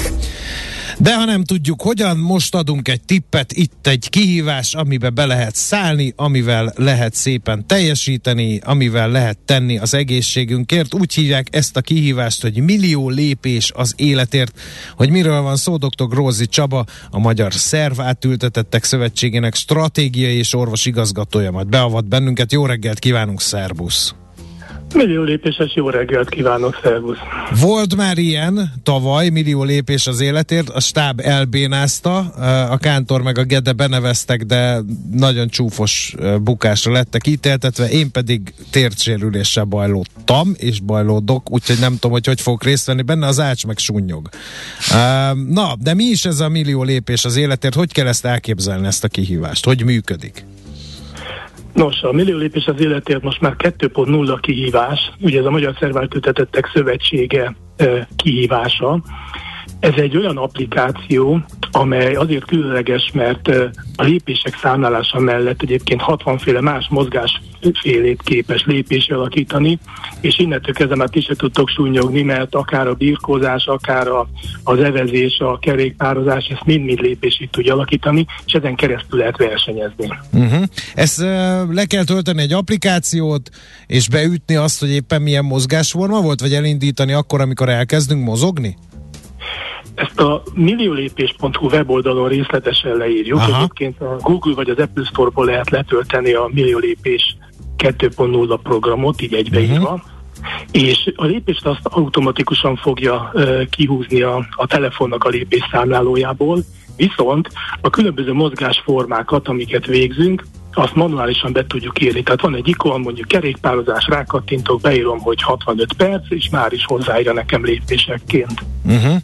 De 1.01 1.15
ha 1.15 1.25
nem 1.25 1.43
tudjuk 1.43 1.81
hogyan, 1.81 2.17
most 2.17 2.55
adunk 2.55 2.87
egy 2.87 3.01
tippet, 3.01 3.53
itt 3.53 3.87
egy 3.87 4.09
kihívás, 4.09 4.73
amiben 4.73 5.13
be 5.13 5.25
lehet 5.25 5.55
szállni, 5.55 6.13
amivel 6.15 6.73
lehet 6.75 7.13
szépen 7.13 7.67
teljesíteni, 7.67 8.59
amivel 8.63 9.09
lehet 9.09 9.37
tenni 9.37 9.77
az 9.77 9.93
egészségünkért. 9.93 10.93
Úgy 10.93 11.13
hívják 11.13 11.47
ezt 11.51 11.77
a 11.77 11.81
kihívást, 11.81 12.41
hogy 12.41 12.63
millió 12.63 13.09
lépés 13.09 13.71
az 13.75 13.93
életért. 13.97 14.59
Hogy 14.95 15.09
miről 15.09 15.41
van 15.41 15.55
szó, 15.55 15.77
dr. 15.77 16.07
Grózi 16.07 16.45
Csaba, 16.45 16.85
a 17.09 17.19
Magyar 17.19 17.53
Szerv 17.53 18.01
Átültetettek 18.01 18.83
Szövetségének 18.83 19.55
stratégiai 19.55 20.35
és 20.35 20.53
orvos 20.53 20.85
igazgatója 20.85 21.51
majd 21.51 21.67
beavat 21.67 22.07
bennünket. 22.07 22.51
Jó 22.51 22.65
reggelt 22.65 22.99
kívánunk, 22.99 23.41
szervusz! 23.41 24.20
Millió 24.93 25.23
lépéses 25.23 25.75
jó 25.75 25.89
reggelt 25.89 26.29
kívánok, 26.29 26.79
szervusz! 26.83 27.17
Volt 27.61 27.95
már 27.95 28.17
ilyen 28.17 28.73
tavaly, 28.83 29.29
millió 29.29 29.63
lépés 29.63 30.07
az 30.07 30.19
életért, 30.19 30.69
a 30.69 30.79
stáb 30.79 31.19
elbénázta, 31.23 32.17
a 32.69 32.77
Kántor 32.77 33.21
meg 33.21 33.37
a 33.37 33.43
Gede 33.43 33.71
beneveztek, 33.71 34.43
de 34.43 34.79
nagyon 35.11 35.47
csúfos 35.47 36.15
bukásra 36.41 36.91
lettek 36.91 37.27
ítéltetve, 37.27 37.89
én 37.89 38.11
pedig 38.11 38.53
tértsérüléssel 38.69 39.63
bajlódtam, 39.63 40.53
és 40.57 40.79
bajlódok, 40.79 41.51
úgyhogy 41.51 41.79
nem 41.79 41.93
tudom, 41.93 42.11
hogy 42.11 42.25
hogy 42.25 42.41
fogok 42.41 42.63
részt 42.63 42.85
venni 42.85 43.01
benne, 43.01 43.27
az 43.27 43.39
ács 43.39 43.65
meg 43.65 43.77
sunnyog. 43.77 44.29
Na, 45.47 45.75
de 45.79 45.93
mi 45.93 46.03
is 46.03 46.25
ez 46.25 46.39
a 46.39 46.49
millió 46.49 46.83
lépés 46.83 47.25
az 47.25 47.35
életért? 47.35 47.75
Hogy 47.75 47.91
kell 47.91 48.07
ezt 48.07 48.25
elképzelni, 48.25 48.87
ezt 48.87 49.03
a 49.03 49.07
kihívást? 49.07 49.65
Hogy 49.65 49.83
működik? 49.83 50.45
Nos, 51.73 52.01
a 52.01 52.11
millió 52.11 52.37
lépés 52.37 52.65
az 52.65 52.81
életért 52.81 53.23
most 53.23 53.41
már 53.41 53.55
2.0 53.57 54.37
kihívás, 54.41 55.11
ugye 55.19 55.39
ez 55.39 55.45
a 55.45 55.51
Magyar 55.51 55.75
Szerváltőtetettek 55.79 56.71
Szövetsége 56.73 57.55
kihívása. 58.15 59.01
Ez 59.79 59.93
egy 59.95 60.17
olyan 60.17 60.37
applikáció, 60.37 61.39
amely 61.71 62.15
azért 62.15 62.45
különleges, 62.45 63.11
mert 63.13 63.47
a 63.95 64.03
lépések 64.03 64.55
számlálása 64.55 65.19
mellett 65.19 65.61
egyébként 65.61 66.01
60 66.01 66.37
féle 66.37 66.61
más 66.61 66.87
mozgásfélét 67.61 68.21
képes 68.23 68.63
lépés 68.65 69.09
alakítani, 69.09 69.79
és 70.21 70.39
innentől 70.39 70.73
kezdve 70.73 70.95
már 70.95 71.09
ti 71.09 71.21
se 71.21 71.35
tudtok 71.35 71.69
súnyogni, 71.69 72.21
mert 72.21 72.55
akár 72.55 72.87
a 72.87 72.93
birkózás, 72.93 73.65
akár 73.65 74.07
a, 74.07 74.27
az 74.63 74.79
evezés, 74.79 75.39
a 75.39 75.59
kerékpározás, 75.59 76.45
ezt 76.45 76.65
mind-mind 76.65 76.99
lépését 76.99 77.51
tudja 77.51 77.73
alakítani, 77.73 78.25
és 78.45 78.53
ezen 78.53 78.75
keresztül 78.75 79.19
lehet 79.19 79.37
versenyezni. 79.37 80.07
Uh-huh. 80.33 80.63
Ezt 80.95 81.21
uh, 81.21 81.27
le 81.73 81.85
kell 81.85 82.03
tölteni 82.03 82.41
egy 82.41 82.53
applikációt, 82.53 83.49
és 83.87 84.09
beütni 84.09 84.55
azt, 84.55 84.79
hogy 84.79 84.89
éppen 84.89 85.21
milyen 85.21 85.45
mozgásforma 85.45 86.21
volt, 86.21 86.39
vagy 86.39 86.53
elindítani 86.53 87.13
akkor, 87.13 87.41
amikor 87.41 87.69
elkezdünk 87.69 88.23
mozogni? 88.23 88.77
Ezt 89.95 90.19
a 90.19 90.43
milliólépés.hu 90.53 91.67
weboldalon 91.67 92.27
részletesen 92.27 92.97
leírjuk. 92.97 93.37
Aha. 93.37 93.57
Egyébként 93.57 94.01
a 94.01 94.17
Google 94.19 94.53
vagy 94.53 94.69
az 94.69 94.77
Apple 94.77 95.03
Store-ból 95.05 95.45
lehet 95.45 95.69
letölteni 95.69 96.33
a 96.33 96.49
milliólépés 96.53 97.37
2.0 97.81 98.59
programot, 98.63 99.21
így 99.21 99.33
egybeírva. 99.33 99.93
Uh-huh. 99.93 99.99
És 100.71 101.11
a 101.15 101.25
lépést 101.25 101.65
azt 101.65 101.81
automatikusan 101.83 102.75
fogja 102.75 103.31
uh, 103.33 103.65
kihúzni 103.69 104.21
a, 104.21 104.47
a 104.51 104.67
telefonnak 104.67 105.23
a 105.23 105.29
lépésszámlálójából, 105.29 106.63
viszont 106.95 107.49
a 107.81 107.89
különböző 107.89 108.33
mozgásformákat, 108.33 109.47
amiket 109.47 109.85
végzünk, 109.85 110.43
azt 110.73 110.95
manuálisan 110.95 111.53
be 111.53 111.65
tudjuk 111.67 112.01
írni. 112.01 112.23
Tehát 112.23 112.41
van 112.41 112.55
egy 112.55 112.67
ikon, 112.67 113.01
mondjuk 113.01 113.27
kerékpározás, 113.27 114.07
rákattintok, 114.07 114.81
beírom, 114.81 115.19
hogy 115.19 115.41
65 115.41 115.93
perc, 115.93 116.23
és 116.29 116.49
már 116.49 116.73
is 116.73 116.85
hozzáírja 116.85 117.33
nekem 117.33 117.65
lépésekként. 117.65 118.63
Uh-huh. 118.85 119.15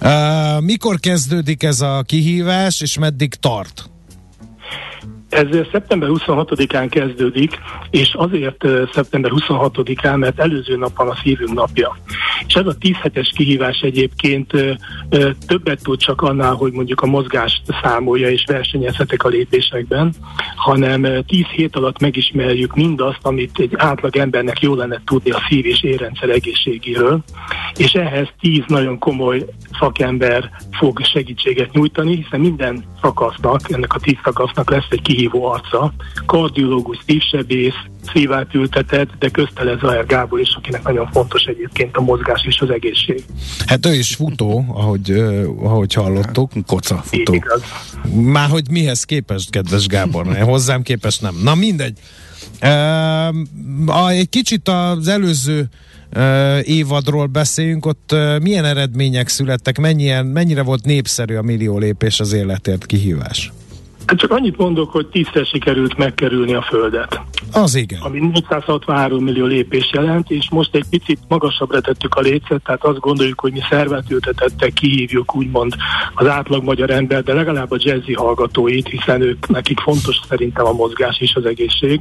Uh, 0.00 0.60
mikor 0.60 1.00
kezdődik 1.00 1.62
ez 1.62 1.80
a 1.80 2.02
kihívás, 2.06 2.80
és 2.80 2.98
meddig 2.98 3.34
tart? 3.34 3.90
Ez 5.30 5.46
szeptember 5.72 6.08
26-án 6.12 6.86
kezdődik, 6.90 7.58
és 7.90 8.14
azért 8.14 8.64
szeptember 8.92 9.30
26-án, 9.34 10.18
mert 10.18 10.40
előző 10.40 10.76
nap 10.76 10.96
van 10.96 11.08
a 11.08 11.16
szívünk 11.22 11.52
napja. 11.52 11.96
És 12.46 12.54
ez 12.54 12.66
a 12.66 12.74
10 12.74 12.94
hetes 12.94 13.32
kihívás 13.36 13.80
egyébként 13.80 14.52
többet 15.46 15.82
tud 15.82 15.98
csak 15.98 16.22
annál, 16.22 16.54
hogy 16.54 16.72
mondjuk 16.72 17.00
a 17.00 17.06
mozgást 17.06 17.62
számolja 17.82 18.30
és 18.30 18.44
versenyezhetek 18.46 19.24
a 19.24 19.28
lépésekben, 19.28 20.14
hanem 20.56 21.24
10 21.26 21.44
hét 21.44 21.76
alatt 21.76 22.00
megismerjük 22.00 22.74
mindazt, 22.74 23.18
amit 23.22 23.58
egy 23.58 23.74
átlag 23.76 24.16
embernek 24.16 24.60
jó 24.60 24.74
lenne 24.74 25.00
tudni 25.04 25.30
a 25.30 25.42
szív- 25.48 25.66
és 25.66 25.82
érrendszer 25.82 26.28
egészségéről, 26.28 27.20
és 27.76 27.92
ehhez 27.92 28.28
10 28.40 28.62
nagyon 28.66 28.98
komoly 28.98 29.44
szakember 29.78 30.50
fog 30.70 31.00
segítséget 31.04 31.72
nyújtani, 31.72 32.14
hiszen 32.14 32.40
minden 32.40 32.84
szakasznak, 33.02 33.70
ennek 33.70 33.94
a 33.94 33.98
10 33.98 34.16
szakasznak 34.24 34.70
lesz 34.70 34.86
egy 34.90 35.02
kihívó 35.20 35.44
arca, 35.44 35.92
kardiológus, 36.26 36.98
szívsebész, 37.06 37.74
szívát 38.12 38.54
ültetett, 38.54 39.08
de 39.18 39.28
köztele 39.28 39.78
Zajer 39.80 40.06
Gábor 40.06 40.40
is, 40.40 40.54
akinek 40.56 40.82
nagyon 40.82 41.08
fontos 41.12 41.42
egyébként 41.42 41.96
a 41.96 42.00
mozgás 42.00 42.44
és 42.46 42.60
az 42.60 42.70
egészség. 42.70 43.24
Hát 43.66 43.86
ő 43.86 43.94
is 43.94 44.14
futó, 44.14 44.64
ahogy, 44.68 45.10
ahogy 45.62 45.94
hallottuk. 45.94 46.50
Koca 46.66 46.96
futó. 46.96 47.44
Már 48.14 48.48
hogy 48.48 48.70
mihez 48.70 49.04
képest, 49.04 49.50
kedves 49.50 49.86
Gábor? 49.86 50.36
Hozzám 50.36 50.82
képest 50.82 51.22
nem. 51.22 51.34
Na 51.42 51.54
mindegy. 51.54 51.98
Egy 54.08 54.28
kicsit 54.28 54.68
az 54.68 55.08
előző 55.08 55.68
évadról 56.62 57.26
beszéljünk, 57.26 57.86
ott 57.86 58.14
milyen 58.42 58.64
eredmények 58.64 59.28
születtek, 59.28 59.78
mennyien, 59.78 60.26
mennyire 60.26 60.62
volt 60.62 60.84
népszerű 60.84 61.34
a 61.36 61.42
millió 61.42 61.78
lépés 61.78 62.20
az 62.20 62.32
életért 62.32 62.86
kihívás? 62.86 63.52
Csak 64.16 64.30
annyit 64.30 64.56
mondok, 64.56 64.90
hogy 64.90 65.06
tízszer 65.06 65.46
sikerült 65.46 65.96
megkerülni 65.96 66.54
a 66.54 66.62
Földet. 66.62 67.20
Az 67.52 67.74
igen. 67.74 68.00
Ami 68.00 68.18
463 68.18 69.24
millió 69.24 69.46
lépés 69.46 69.90
jelent, 69.92 70.30
és 70.30 70.50
most 70.50 70.74
egy 70.74 70.84
picit 70.90 71.18
magasabbra 71.28 71.80
tettük 71.80 72.14
a 72.14 72.20
lécet, 72.20 72.62
tehát 72.64 72.84
azt 72.84 72.98
gondoljuk, 72.98 73.40
hogy 73.40 73.52
mi 73.52 73.60
szervet 73.70 74.10
ültetettek, 74.10 74.72
kihívjuk 74.72 75.36
úgymond 75.36 75.74
az 76.14 76.26
átlag 76.26 76.64
magyar 76.64 76.90
ember, 76.90 77.22
de 77.22 77.34
legalább 77.34 77.70
a 77.70 77.76
jazzy 77.78 78.12
hallgatóit, 78.12 78.88
hiszen 78.88 79.20
ők 79.20 79.48
nekik 79.48 79.80
fontos 79.80 80.20
szerintem 80.28 80.66
a 80.66 80.72
mozgás 80.72 81.20
és 81.20 81.34
az 81.34 81.44
egészség, 81.44 82.00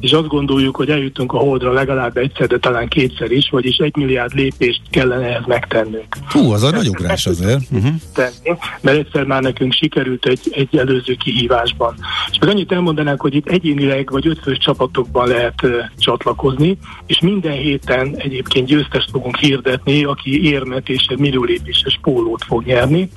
és 0.00 0.12
azt 0.12 0.26
gondoljuk, 0.26 0.76
hogy 0.76 0.90
eljutunk 0.90 1.32
a 1.32 1.38
holdra 1.38 1.72
legalább 1.72 2.16
egyszer, 2.16 2.46
de 2.46 2.58
talán 2.58 2.88
kétszer 2.88 3.30
is, 3.30 3.50
vagyis 3.50 3.76
egy 3.76 3.96
milliárd 3.96 4.34
lépést 4.34 4.80
kellene 4.90 5.26
ehhez 5.26 5.46
megtennünk. 5.46 6.16
Hú, 6.28 6.52
az 6.52 6.62
a 6.62 6.70
nagy 6.70 6.88
ugrás 6.88 7.26
azért. 7.26 7.60
Uh-huh. 7.70 7.92
Tenni, 8.14 8.58
mert 8.80 8.98
egyszer 8.98 9.24
már 9.24 9.42
nekünk 9.42 9.72
sikerült 9.72 10.26
egy, 10.26 10.40
egy 10.50 10.76
előző 10.76 11.14
kihívásban. 11.14 11.94
És 12.30 12.38
meg 12.38 12.48
annyit 12.48 12.72
elmondanánk, 12.72 13.20
hogy 13.20 13.34
itt 13.34 13.48
egyénileg 13.48 14.10
vagy 14.10 14.26
ötfős 14.26 14.58
csapatokban 14.84 15.28
lehet 15.28 15.66
csatlakozni, 15.98 16.78
és 17.06 17.20
minden 17.20 17.52
héten 17.52 18.14
egyébként 18.16 18.66
győztest 18.66 19.10
fogunk 19.10 19.36
hirdetni, 19.36 20.04
aki 20.04 20.44
érmet 20.44 20.88
és 20.88 21.06
egy 21.08 21.18
millió 21.18 21.42
lépéses 21.42 21.98
pólót 22.02 22.44
fog 22.44 22.64
nyerni, 22.64 23.08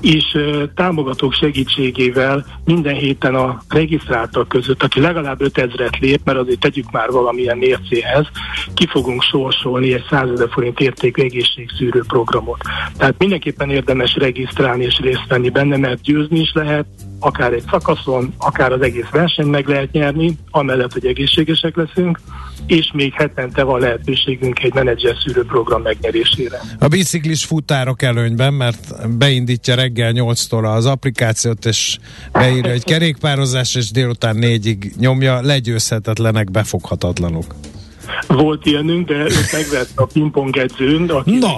és 0.00 0.38
támogatók 0.74 1.32
segítségével 1.32 2.44
minden 2.64 2.94
héten 2.94 3.34
a 3.34 3.62
regisztráltak 3.68 4.48
között, 4.48 4.82
aki 4.82 5.00
legalább 5.00 5.40
5000-et 5.42 5.98
lép, 6.00 6.20
mert 6.24 6.38
azért 6.38 6.60
tegyük 6.60 6.90
már 6.90 7.10
valamilyen 7.10 7.58
mércéhez, 7.58 8.26
ki 8.74 8.86
fogunk 8.86 9.22
sorsolni 9.22 9.92
egy 9.92 10.04
100 10.10 10.30
ezer 10.30 10.48
forint 10.50 10.80
értékű 10.80 11.22
egészségszűrő 11.22 12.02
programot. 12.06 12.60
Tehát 12.96 13.14
mindenképpen 13.18 13.70
érdemes 13.70 14.14
regisztrálni 14.14 14.84
és 14.84 14.98
részt 14.98 15.26
venni 15.28 15.48
benne, 15.50 15.76
mert 15.76 16.02
győzni 16.02 16.40
is 16.40 16.52
lehet, 16.54 16.86
akár 17.22 17.52
egy 17.52 17.64
szakaszon, 17.70 18.34
akár 18.38 18.72
az 18.72 18.80
egész 18.80 19.08
verseny 19.10 19.46
meg 19.46 19.66
lehet 19.66 19.92
nyerni, 19.92 20.38
amellett, 20.50 20.92
hogy 20.92 21.06
egészségesek 21.06 21.76
leszünk, 21.76 22.20
és 22.66 22.90
még 22.94 23.12
hetente 23.12 23.62
van 23.62 23.80
lehetőségünk 23.80 24.62
egy 24.62 24.74
menedzser 24.74 25.16
szűrő 25.24 25.44
program 25.44 25.82
megnyerésére. 25.82 26.60
A 26.78 26.88
biciklis 26.88 27.44
futárok 27.44 28.02
előnyben, 28.02 28.54
mert 28.54 29.08
beindítja 29.18 29.74
reggel 29.74 30.12
8-tól 30.14 30.74
az 30.74 30.86
applikációt, 30.86 31.64
és 31.64 31.98
beírja 32.32 32.70
egy 32.70 32.84
kerékpározás, 32.84 33.74
és 33.74 33.90
délután 33.90 34.36
négyig 34.36 34.92
nyomja, 34.98 35.40
legyőzhetetlenek, 35.40 36.50
befoghatatlanok. 36.50 37.54
Volt 38.26 38.66
ilyenünk, 38.66 39.08
de 39.08 39.14
őt 39.14 39.52
megvett 39.52 39.90
a 39.94 40.04
pingpong 40.04 40.56
edzőn, 40.56 41.10
aki 41.10 41.38
no. 41.38 41.56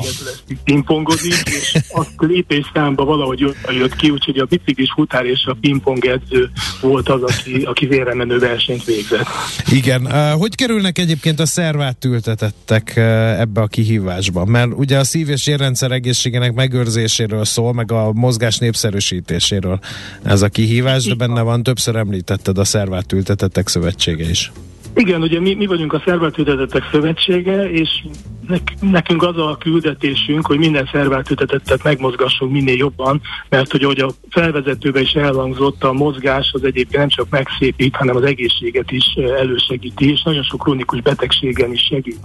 pingpongozik, 0.64 1.43
és 1.45 1.79
azt 1.93 2.11
lépés 2.19 2.71
számba 2.75 3.05
valahogy 3.05 3.40
jött 3.69 3.97
ki, 3.97 4.11
úgyhogy 4.11 4.38
a 4.38 4.45
biciklis 4.45 4.93
futár 4.95 5.25
és 5.25 5.45
a 5.47 5.57
pingpong 5.61 6.05
edző 6.05 6.51
volt 6.81 7.09
az, 7.09 7.23
aki, 7.23 7.62
aki 7.62 7.87
menő 8.14 8.38
versenyt 8.38 8.85
végzett. 8.85 9.27
Igen. 9.71 10.33
Hogy 10.33 10.55
kerülnek 10.55 10.99
egyébként 10.99 11.40
a 11.40 11.47
szervát 11.47 12.05
ültetettek 12.05 12.97
ebbe 13.38 13.61
a 13.61 13.67
kihívásba? 13.67 14.45
Mert 14.45 14.71
ugye 14.77 14.99
a 14.99 15.05
szív- 15.05 15.29
és 15.29 15.47
érrendszer 15.47 15.90
egészségének 15.90 16.53
megőrzéséről 16.53 17.45
szól, 17.45 17.73
meg 17.73 17.93
a 17.93 18.12
mozgás 18.12 18.59
népszerűsítéséről 18.59 19.79
ez 20.23 20.43
a 20.43 20.49
kihívás, 20.49 21.05
de 21.05 21.14
benne 21.14 21.40
van, 21.40 21.62
többször 21.62 21.97
említetted 21.97 22.59
a 22.59 22.64
szervát 22.64 23.12
ültetettek 23.12 23.69
szövetsége 23.69 24.29
is. 24.29 24.53
Igen, 24.95 25.23
ugye 25.23 25.41
mi, 25.41 25.55
mi 25.55 25.67
vagyunk 25.67 25.93
a 25.93 26.03
Szervezetügyetetek 26.05 26.83
Szövetsége, 26.93 27.71
és 27.71 28.05
nekünk 28.81 29.23
az 29.23 29.37
a 29.37 29.57
küldetésünk, 29.61 30.47
hogy 30.47 30.59
minden 30.59 30.89
szerváltőtetettet 30.93 31.83
megmozgassunk 31.83 32.53
minél 32.53 32.77
jobban, 32.77 33.21
mert 33.49 33.71
hogy 33.71 33.83
ahogy 33.83 34.01
a 34.01 34.11
felvezetőben 34.29 35.03
is 35.03 35.13
elhangzott, 35.13 35.85
a 35.85 35.93
mozgás 35.93 36.51
az 36.53 36.65
egyébként 36.65 36.99
nem 36.99 37.09
csak 37.09 37.27
megszépít, 37.31 37.97
hanem 37.97 38.17
az 38.17 38.23
egészséget 38.23 38.90
is 38.90 39.05
elősegíti, 39.15 40.11
és 40.11 40.23
nagyon 40.23 40.42
sok 40.42 40.61
krónikus 40.61 41.01
betegségen 41.01 41.73
is 41.73 41.81
segít. 41.81 42.21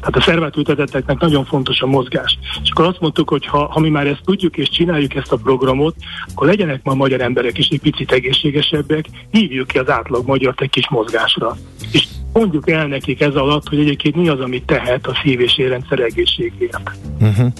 Tehát 0.00 0.16
a 0.16 0.20
szerváltőtetetteknek 0.20 1.18
nagyon 1.18 1.44
fontos 1.44 1.80
a 1.80 1.86
mozgás. 1.86 2.38
És 2.62 2.70
akkor 2.70 2.86
azt 2.86 3.00
mondtuk, 3.00 3.28
hogy 3.28 3.46
ha, 3.46 3.66
ha 3.66 3.80
mi 3.80 3.88
már 3.88 4.06
ezt 4.06 4.24
tudjuk 4.24 4.56
és 4.56 4.68
csináljuk 4.68 5.14
ezt 5.14 5.32
a 5.32 5.36
programot, 5.36 5.94
akkor 6.32 6.46
legyenek 6.46 6.82
ma 6.82 6.94
magyar 6.94 7.20
emberek 7.20 7.58
is 7.58 7.68
egy 7.68 7.80
picit 7.80 8.12
egészségesebbek, 8.12 9.04
hívjuk 9.30 9.66
ki 9.66 9.78
az 9.78 9.90
átlag 9.90 10.26
magyar 10.26 10.54
egy 10.56 10.70
kis 10.70 10.88
mozgásra. 10.88 11.56
És 11.92 12.06
mondjuk 12.32 12.70
el 12.70 12.86
nekik 12.86 13.20
ez 13.20 13.34
alatt, 13.34 13.68
hogy 13.68 13.78
egyébként 13.78 14.14
mi 14.16 14.28
az, 14.28 14.40
amit 14.40 14.64
tehet 14.66 15.06
a 15.06 15.20
szív- 15.22 15.40
és 15.40 15.58
érrendszer 15.58 15.98
egészségért. 16.00 16.90
Uh-huh. 17.20 17.52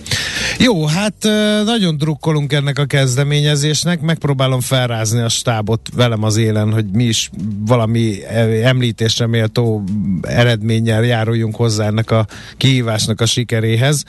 Jó, 0.62 0.86
hát 0.86 1.14
nagyon 1.64 1.96
drukkolunk 1.96 2.52
ennek 2.52 2.78
a 2.78 2.84
kezdeményezésnek, 2.84 4.00
megpróbálom 4.00 4.60
felrázni 4.60 5.20
a 5.20 5.28
stábot 5.28 5.88
velem 5.94 6.22
az 6.22 6.36
élen, 6.36 6.72
hogy 6.72 6.84
mi 6.92 7.04
is 7.04 7.30
valami 7.66 8.16
említésre 8.62 9.26
méltó 9.26 9.84
eredménnyel 10.20 11.04
járuljunk 11.04 11.56
hozzá 11.56 11.86
ennek 11.86 12.10
a 12.10 12.26
kihívásnak 12.56 13.20
a 13.20 13.26
sikeréhez. 13.26 14.04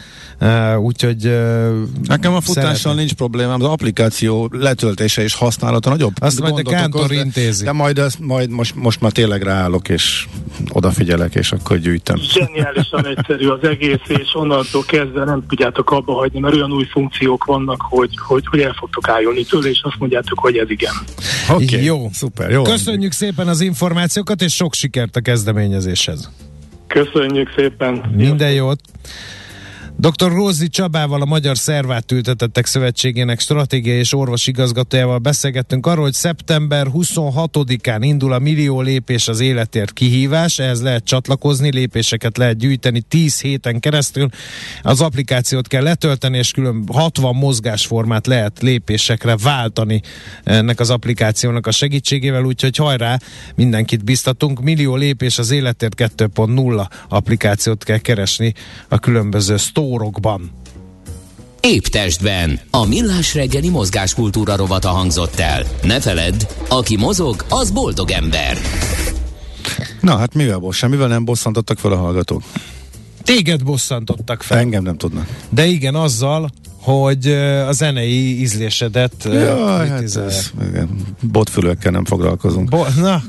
Úgyhogy 0.77 1.39
Nekem 2.03 2.33
a 2.33 2.41
futással 2.41 2.73
szeretném. 2.73 2.95
nincs 2.95 3.13
problémám, 3.13 3.61
az 3.61 3.67
applikáció 3.67 4.49
letöltése 4.51 5.21
és 5.23 5.35
használata 5.35 5.89
nagyobb. 5.89 6.13
Azt 6.19 6.39
majd 6.39 6.67
a 6.67 6.69
Kántor 6.69 7.11
intézi. 7.11 7.63
De 7.63 7.71
majd, 7.71 7.97
ezt, 7.97 8.19
majd 8.19 8.49
most, 8.49 8.75
most 8.75 9.01
már 9.01 9.11
tényleg 9.11 9.41
ráállok, 9.41 9.89
és 9.89 10.27
odafigyelek, 10.69 11.35
és 11.35 11.51
akkor 11.51 11.77
gyűjtöm. 11.77 12.17
Zseniálisan 12.17 13.07
egyszerű 13.07 13.47
az 13.47 13.63
egész, 13.63 14.01
és 14.07 14.35
onnantól 14.35 14.83
kezdve 14.83 15.23
nem 15.23 15.45
tudjátok 15.47 15.91
abba 15.91 16.13
hagyni, 16.13 16.41
mert 16.43 16.55
olyan 16.55 16.71
új 16.71 16.85
funkciók 16.85 17.45
vannak, 17.45 17.81
hogy, 17.81 18.17
hogy, 18.17 18.43
hogy 18.47 18.59
el 18.59 18.73
fogtok 18.73 19.07
állni 19.07 19.43
tőle, 19.43 19.69
és 19.69 19.81
azt 19.83 19.95
mondjátok, 19.99 20.39
hogy 20.39 20.57
ez 20.57 20.69
igen. 20.69 20.93
Oké, 21.49 21.63
okay. 21.63 21.83
jó. 21.83 22.09
Szuper, 22.11 22.51
jó. 22.51 22.61
Köszönjük 22.61 23.11
szépen 23.11 23.47
az 23.47 23.61
információkat, 23.61 24.41
és 24.41 24.53
sok 24.53 24.73
sikert 24.73 25.15
a 25.15 25.21
kezdeményezéshez. 25.21 26.31
Köszönjük 26.87 27.53
szépen. 27.55 28.13
Minden 28.15 28.51
jót. 28.51 28.79
Dr. 30.03 30.31
Rózi 30.31 30.67
Csabával, 30.67 31.21
a 31.21 31.25
Magyar 31.25 31.57
Szervát 31.57 32.11
Ültetettek 32.11 32.65
Szövetségének 32.65 33.39
stratégiai 33.39 33.97
és 33.97 34.13
orvos 34.13 34.47
igazgatójával 34.47 35.17
beszélgettünk 35.17 35.85
arról, 35.85 36.03
hogy 36.03 36.13
szeptember 36.13 36.87
26-án 36.93 37.97
indul 37.99 38.33
a 38.33 38.39
millió 38.39 38.81
lépés 38.81 39.27
az 39.27 39.39
életért 39.39 39.93
kihívás, 39.93 40.59
ehhez 40.59 40.81
lehet 40.81 41.03
csatlakozni, 41.03 41.71
lépéseket 41.71 42.37
lehet 42.37 42.57
gyűjteni 42.57 43.01
10 43.01 43.41
héten 43.41 43.79
keresztül. 43.79 44.29
Az 44.81 45.01
applikációt 45.01 45.67
kell 45.67 45.83
letölteni, 45.83 46.37
és 46.37 46.51
külön 46.51 46.83
60 46.87 47.35
mozgásformát 47.35 48.27
lehet 48.27 48.61
lépésekre 48.61 49.35
váltani 49.37 50.01
ennek 50.43 50.79
az 50.79 50.89
applikációnak 50.89 51.67
a 51.67 51.71
segítségével, 51.71 52.43
úgyhogy 52.43 52.75
hajrá, 52.75 53.19
mindenkit 53.55 54.03
biztatunk. 54.03 54.61
Millió 54.61 54.95
lépés 54.95 55.37
az 55.37 55.51
életért 55.51 55.95
2.0 55.97 56.87
applikációt 57.09 57.83
kell 57.83 57.97
keresni 57.97 58.53
a 58.87 58.99
különböző 58.99 59.57
store 59.57 59.91
szórokban. 59.93 60.51
Épp 61.61 61.83
testben. 61.83 62.59
A 62.69 62.85
millás 62.85 63.33
reggeli 63.33 63.69
mozgáskultúra 63.69 64.55
rovata 64.55 64.89
hangzott 64.89 65.39
el. 65.39 65.63
Ne 65.83 65.99
feledd, 65.99 66.47
aki 66.69 66.97
mozog, 66.97 67.45
az 67.49 67.71
boldog 67.71 68.11
ember. 68.11 68.57
Na 70.01 70.17
hát 70.17 70.33
mivel 70.33 70.57
bosszán, 70.57 70.89
mivel 70.89 71.07
nem 71.07 71.25
bosszantottak 71.25 71.79
fel 71.79 71.91
a 71.91 71.95
hallgatók? 71.95 72.41
Téged 73.23 73.63
bosszantottak 73.63 74.43
fel. 74.43 74.57
Engem 74.57 74.83
nem 74.83 74.97
tudnak. 74.97 75.27
De 75.49 75.65
igen, 75.65 75.95
azzal, 75.95 76.49
hogy 76.81 77.27
a 77.67 77.71
zenei 77.71 78.39
ízlésedet 78.39 79.13
Jaj, 79.23 79.87
hát 79.87 80.01
ez, 80.01 80.51
igen. 80.69 80.89
Botfülőkkel 81.31 81.91
nem 81.91 82.05
foglalkozunk. 82.05 82.69
Bo- 82.69 82.95
na, 82.95 83.21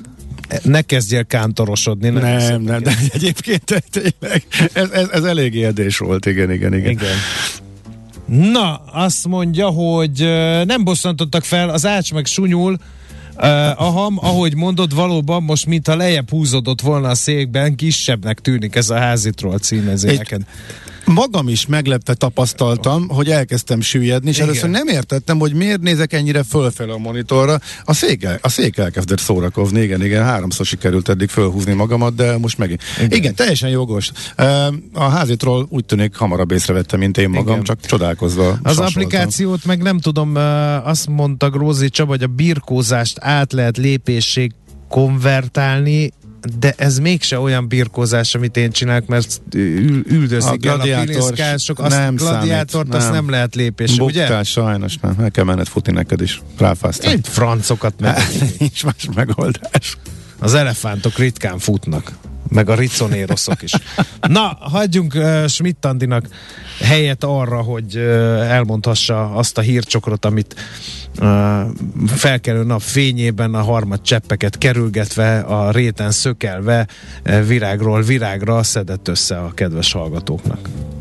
ne 0.62 0.82
kezdjél 0.82 1.24
kántorosodni. 1.24 2.08
Nem, 2.08 2.22
nem, 2.22 2.62
nem 2.62 2.82
de 2.82 2.92
egyébként 3.12 3.84
tényleg, 3.90 4.46
ez, 4.72 4.90
ez, 4.90 5.08
ez 5.08 5.24
elég 5.24 5.54
érdés 5.54 5.98
volt, 5.98 6.26
igen, 6.26 6.52
igen, 6.52 6.74
igen. 6.74 6.90
igen. 6.90 7.16
Na, 8.26 8.76
azt 8.76 9.26
mondja, 9.26 9.68
hogy 9.68 10.18
nem 10.64 10.84
bosszantottak 10.84 11.44
fel, 11.44 11.68
az 11.68 11.86
ács 11.86 12.12
meg 12.12 12.26
sunyul, 12.26 12.78
Uh, 13.36 13.82
aham, 13.82 14.18
ahogy 14.18 14.56
mondod, 14.56 14.94
valóban 14.94 15.42
most 15.42 15.66
mintha 15.66 15.96
lejjebb 15.96 16.30
húzódott 16.30 16.80
volna 16.80 17.08
a 17.08 17.14
székben, 17.14 17.74
kisebbnek 17.74 18.40
tűnik 18.40 18.74
ez 18.74 18.90
a 18.90 18.98
házitról 18.98 19.58
címező 19.58 20.14
neked 20.16 20.42
magam 21.06 21.48
is 21.48 21.66
meglepve 21.66 22.14
tapasztaltam, 22.14 23.08
hogy 23.08 23.30
elkezdtem 23.30 23.80
süllyedni, 23.80 24.28
és 24.28 24.36
Igen. 24.36 24.48
először 24.48 24.70
nem 24.70 24.88
értettem, 24.88 25.38
hogy 25.38 25.54
miért 25.54 25.80
nézek 25.80 26.12
ennyire 26.12 26.42
fölfel 26.42 26.90
a 26.90 26.98
monitorra. 26.98 27.60
A 27.84 27.92
szék, 27.92 28.24
el, 28.24 28.38
a 28.42 28.48
szék 28.48 28.76
elkezdett 28.76 29.18
szórakozni, 29.18 29.80
igen, 29.80 30.04
igen, 30.04 30.24
háromszor 30.24 30.66
sikerült 30.66 31.08
eddig 31.08 31.28
fölhúzni 31.28 31.72
magamat, 31.72 32.14
de 32.14 32.38
most 32.38 32.58
megint. 32.58 32.82
Igen, 32.96 33.10
igen 33.10 33.34
teljesen 33.34 33.68
jogos. 33.68 34.10
A 34.92 35.08
házitról 35.08 35.66
úgy 35.70 35.84
tűnik 35.84 36.14
hamarabb 36.14 36.50
észrevettem, 36.50 36.98
mint 36.98 37.18
én 37.18 37.28
magam, 37.28 37.52
igen. 37.52 37.64
csak 37.64 37.80
csodálkozva. 37.80 38.58
Az 38.62 38.78
applikációt 38.78 39.64
meg 39.64 39.82
nem 39.82 39.98
tudom, 39.98 40.34
azt 40.84 41.06
mondta 41.06 41.50
Grózi 41.50 41.88
Csaba, 41.88 42.10
hogy 42.10 42.22
a 42.22 42.26
birkózást 42.26 43.18
át 43.20 43.52
lehet 43.52 43.76
lépésség 43.76 44.52
konvertálni, 44.88 46.12
de 46.58 46.74
ez 46.76 46.98
mégse 46.98 47.38
olyan 47.38 47.68
birkózás, 47.68 48.34
amit 48.34 48.56
én 48.56 48.70
csinálok, 48.70 49.06
mert 49.06 49.40
ül, 49.54 50.02
üldözik 50.06 50.66
a 50.66 50.68
el 50.68 50.80
a 50.80 51.00
filiszkások, 51.00 51.78
azt 51.78 51.96
nem 51.96 52.14
gladiátort, 52.14 52.70
számít, 52.70 52.94
azt 52.94 53.04
nem. 53.04 53.14
nem 53.14 53.30
lehet 53.30 53.54
lépés, 53.54 53.96
Bukkás, 53.96 54.28
ugye? 54.28 54.42
sajnos 54.42 54.96
nem, 54.98 55.16
el 55.20 55.30
kell 55.30 55.44
menned 55.44 55.66
futni 55.66 55.92
neked 55.92 56.20
is, 56.20 56.42
ráfáztam. 56.58 57.10
Én 57.10 57.20
francokat 57.22 57.94
meg. 58.00 58.16
Nincs 58.58 58.84
más 58.84 59.08
megoldás. 59.14 59.96
Az 60.38 60.54
elefántok 60.54 61.18
ritkán 61.18 61.58
futnak 61.58 62.12
meg 62.54 62.68
a 62.68 62.74
riconéroszok 62.74 63.62
is. 63.62 63.72
Na, 64.20 64.58
hagyjunk 64.60 65.14
uh, 65.14 65.46
Schmidt 65.46 65.84
Andinak 65.84 66.28
helyet 66.80 67.24
arra, 67.24 67.62
hogy 67.62 67.96
uh, 67.96 68.02
elmondhassa 68.50 69.30
azt 69.30 69.58
a 69.58 69.60
hírcsokrot, 69.60 70.24
amit 70.24 70.54
uh, 71.20 71.60
felkelő 72.06 72.64
nap 72.64 72.80
fényében 72.80 73.54
a 73.54 73.62
harmad 73.62 74.00
cseppeket 74.02 74.58
kerülgetve, 74.58 75.38
a 75.38 75.70
réten 75.70 76.10
szökelve, 76.10 76.86
uh, 77.26 77.46
virágról 77.46 78.02
virágra 78.02 78.62
szedett 78.62 79.08
össze 79.08 79.38
a 79.38 79.52
kedves 79.54 79.92
hallgatóknak. 79.92 80.68